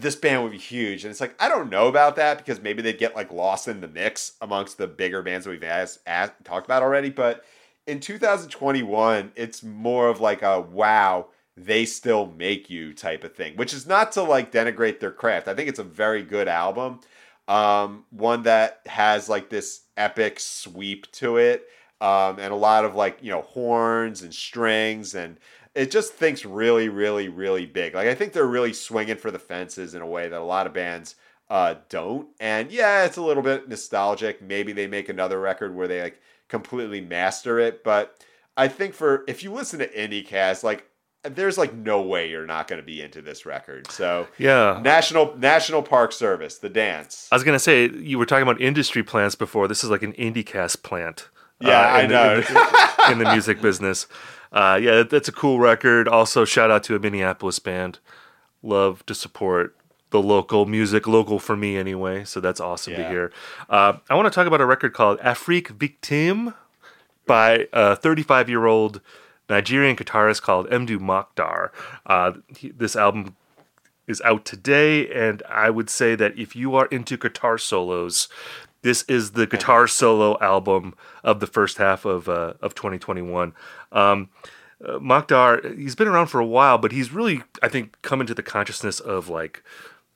[0.00, 2.82] This band would be huge, and it's like I don't know about that because maybe
[2.82, 6.34] they'd get like lost in the mix amongst the bigger bands that we've asked, asked,
[6.44, 7.10] talked about already.
[7.10, 7.44] But
[7.88, 11.26] in 2021, it's more of like a wow,
[11.56, 15.48] they still make you type of thing, which is not to like denigrate their craft.
[15.48, 17.00] I think it's a very good album.
[17.48, 21.66] Um, one that has like this epic sweep to it,
[22.00, 25.38] um, and a lot of like, you know, horns and strings, and
[25.78, 27.94] it just thinks really, really, really big.
[27.94, 30.66] Like, I think they're really swinging for the fences in a way that a lot
[30.66, 31.14] of bands
[31.48, 32.28] uh, don't.
[32.40, 34.42] And yeah, it's a little bit nostalgic.
[34.42, 37.82] Maybe they make another record where they like completely master it.
[37.84, 38.22] But
[38.56, 40.84] I think for if you listen to IndieCast, like
[41.22, 43.90] there's like no way you're not going to be into this record.
[43.90, 44.80] So Yeah.
[44.82, 47.28] National National Park Service, the dance.
[47.32, 49.68] I was gonna say you were talking about industry plants before.
[49.68, 51.28] This is like an IndieCast plant.
[51.60, 52.34] Yeah, I in the- know.
[52.36, 54.06] in the, in the music business.
[54.52, 56.08] Uh, yeah, that- that's a cool record.
[56.08, 57.98] Also, shout out to a Minneapolis band.
[58.62, 59.76] Love to support
[60.10, 62.24] the local music, local for me anyway.
[62.24, 63.32] So that's awesome to hear.
[63.68, 66.54] Uh, I want to talk about a record called Afrique Victime
[67.26, 69.00] by a 35 year old
[69.50, 71.70] Nigerian guitarist called Mdou Moctar.
[72.06, 73.36] Uh, he- this album
[74.06, 78.28] is out today, and I would say that if you are into guitar solos,
[78.82, 83.52] this is the guitar solo album of the first half of uh, of 2021.
[83.92, 84.28] Um,
[84.84, 88.34] uh, Moctar, he's been around for a while, but he's really, I think, come into
[88.34, 89.64] the consciousness of like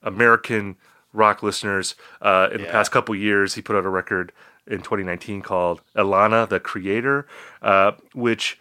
[0.03, 0.77] American
[1.13, 1.95] rock listeners.
[2.21, 4.33] Uh, in the past couple years, he put out a record
[4.67, 7.27] in 2019 called Ilana, the Creator,
[7.61, 8.59] uh, which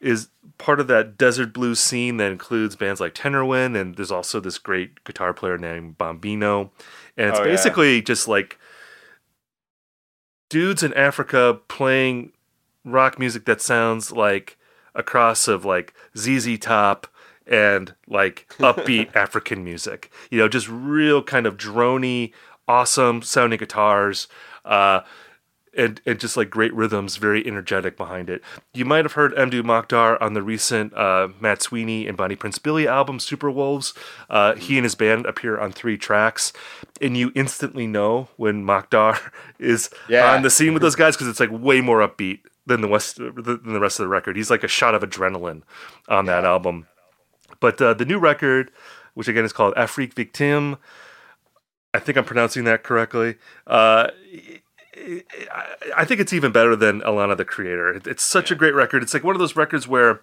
[0.00, 0.28] is
[0.58, 4.58] part of that desert blues scene that includes bands like Tinariwen, and there's also this
[4.58, 6.70] great guitar player named Bombino,
[7.16, 7.50] and it's Oh, yeah.
[7.50, 8.58] basically just like
[10.52, 12.30] dudes in Africa playing
[12.84, 14.58] rock music that sounds like
[14.94, 17.06] a cross of like ZZ Top
[17.46, 20.12] and like upbeat African music.
[20.30, 22.32] You know, just real kind of drony,
[22.68, 24.28] awesome sounding guitars.
[24.62, 25.00] Uh,
[25.76, 28.42] and, and just like great rhythms, very energetic behind it.
[28.74, 32.58] You might have heard Mdou Moctar on the recent uh, Matt Sweeney and Bonnie Prince
[32.58, 33.94] Billy album, Super Wolves.
[34.28, 36.52] Uh, he and his band appear on three tracks,
[37.00, 39.18] and you instantly know when Moctar
[39.58, 40.34] is Yeah.
[40.34, 43.16] on the scene with those guys because it's like way more upbeat than the west
[43.16, 43.32] than
[43.72, 44.36] the rest of the record.
[44.36, 45.62] He's like a shot of adrenaline
[46.08, 46.86] on that album.
[47.60, 48.70] But uh, the new record,
[49.14, 50.76] which again is called Afrique Victime,
[51.94, 53.36] I think I'm pronouncing that correctly.
[53.66, 54.08] Uh,
[54.96, 55.64] I-
[55.96, 58.02] I think it's even better than Ilana the Creator.
[58.06, 59.02] It's such a great record.
[59.02, 60.20] It's like one of those records where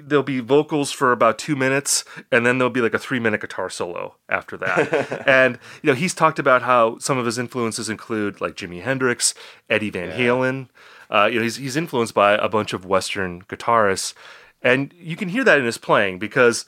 [0.00, 3.40] there'll be vocals for about two minutes, and then there'll be like a three minute
[3.40, 5.22] guitar solo after that.
[5.26, 9.34] and you know, he's talked about how some of his influences include like Jimi Hendrix,
[9.70, 10.68] Eddie Van Halen.
[11.10, 14.14] Uh, you know, he's he's influenced by a bunch of Western guitarists,
[14.62, 16.66] and you can hear that in his playing because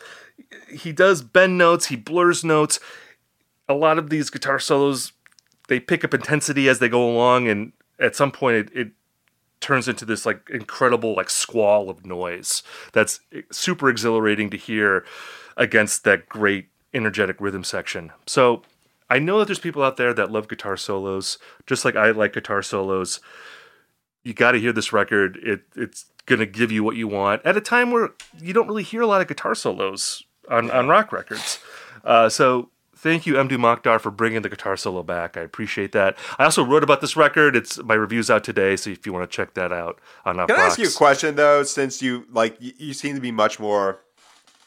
[0.70, 2.78] he does bend notes, he blurs notes.
[3.68, 5.12] A lot of these guitar solos
[5.68, 8.90] they pick up intensity as they go along and at some point it, it
[9.60, 12.62] turns into this like incredible like squall of noise
[12.92, 15.04] that's super exhilarating to hear
[15.56, 18.12] against that great energetic rhythm section.
[18.26, 18.62] So
[19.10, 22.32] i know that there's people out there that love guitar solos just like i like
[22.32, 23.20] guitar solos.
[24.24, 25.38] You got to hear this record.
[25.42, 28.10] It it's going to give you what you want at a time where
[28.40, 31.58] you don't really hear a lot of guitar solos on, on rock records.
[32.04, 36.16] Uh, so thank you Mdou Moctar for bringing the guitar solo back i appreciate that
[36.38, 39.28] i also wrote about this record it's my review's out today so if you want
[39.28, 41.62] to check that out on Up Can I ask you a question though?
[41.62, 44.00] Since you like, you, seem to be much more,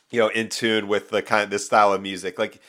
[0.09, 2.37] you know, in tune with the kind of this style of music.
[2.37, 2.61] Like,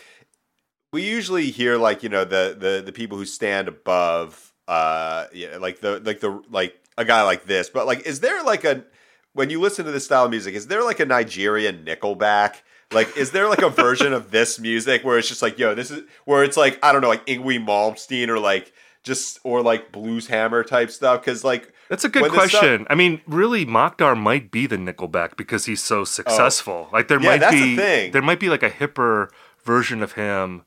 [0.93, 5.57] we usually hear like you know the the the people who stand above, uh, yeah,
[5.59, 7.71] like the like the like a guy like this.
[7.71, 8.85] But like, is there like a
[9.33, 12.57] when you listen to this style of music, is there like a Nigerian Nickelback?
[12.95, 15.91] Like, is there like a version of this music where it's just like, yo, this
[15.91, 18.73] is where it's like, I don't know, like Yngwie Malmsteen or like
[19.03, 21.21] just or like Blues Hammer type stuff?
[21.21, 22.87] Because like, That's a good this stuff- question.
[22.91, 26.89] I mean, really, Moctar might be the Nickelback because he's so successful.
[26.93, 27.23] Like there Oh.
[27.23, 29.29] Yeah, might be there might be like a hipper
[29.65, 30.63] version of him,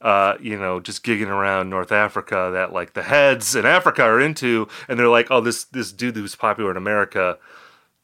[0.00, 4.20] uh, you know, just gigging around North Africa that like the heads in Africa are
[4.20, 7.38] into, and they're like, oh, this this dude who's popular in America.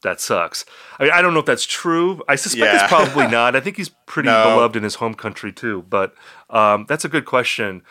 [0.01, 0.63] That sucks.
[0.97, 2.21] I mean, I don't know if that's true.
[2.27, 2.83] I suspect Yeah.
[2.83, 3.55] it's probably not.
[3.55, 4.43] I think he's pretty No.
[4.55, 5.83] beloved in his home country too.
[5.89, 6.13] But
[6.49, 7.81] um, that's a good question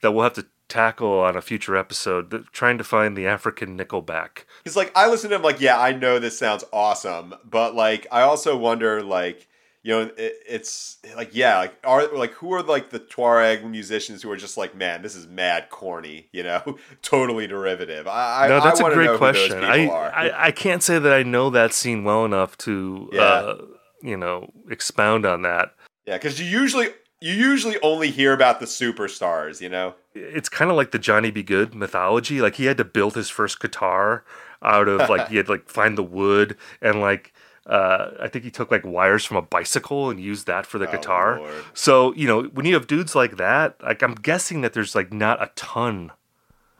[0.00, 2.44] that we'll have to tackle on a future episode.
[2.52, 4.44] Trying to find the African Nickelback.
[4.64, 8.06] He's like I listen to him like yeah I know this sounds awesome but like
[8.12, 9.47] I also wonder like
[9.82, 14.22] you know it, it's like yeah like are like who are like the Tuareg musicians
[14.22, 18.60] who are just like man this is mad corny you know totally derivative I No,
[18.60, 19.64] that's I a great know who those question.
[19.64, 19.86] I.
[19.88, 23.20] I I can't say that I know that scene well enough to Yeah.
[23.22, 23.56] uh,
[24.02, 25.74] you know expound on that.
[26.06, 26.88] yeah because you usually
[27.20, 31.30] you usually only hear about the superstars you know It's kind of like the Johnny
[31.30, 31.42] B.
[31.42, 32.40] Goode mythology.
[32.40, 34.24] Like he had to build his first guitar
[34.62, 37.32] out of like he had to like find the wood and like
[37.68, 40.88] uh, I think he took like wires from a bicycle and used that for the
[40.88, 41.38] Oh, guitar.
[41.40, 41.64] Lord.
[41.74, 45.12] So you know when you have dudes like that, like I'm guessing that there's like
[45.12, 46.12] not a ton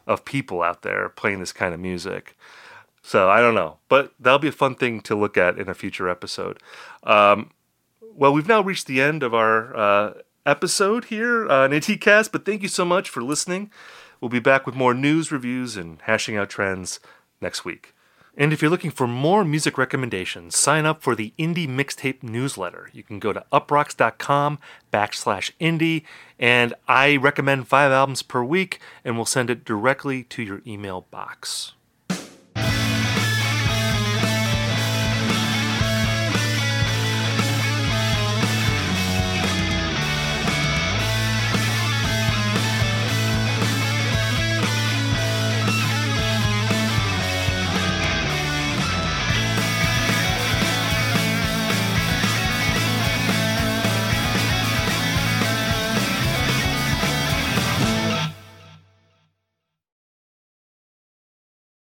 [0.06, 2.36] of people out there playing this kind of music.
[3.02, 5.74] So I don't know, but that'll be a fun thing to look at in a
[5.74, 6.58] future episode.
[7.04, 7.50] Um,
[8.14, 10.12] well, we've now reached the end of our uh,
[10.44, 13.70] episode here on IndieCast, but thank you so much for listening.
[14.20, 17.00] We'll be back with more news, reviews, and hashing out trends
[17.40, 17.94] next week.
[18.40, 22.88] And if you're looking for more music recommendations, sign up for the Indie Mixtape newsletter.
[22.92, 24.60] You can go to uproxx.com
[24.92, 26.04] backslash indie,
[26.38, 31.06] and I recommend five albums per week, and we'll send it directly to your email
[31.10, 31.72] box.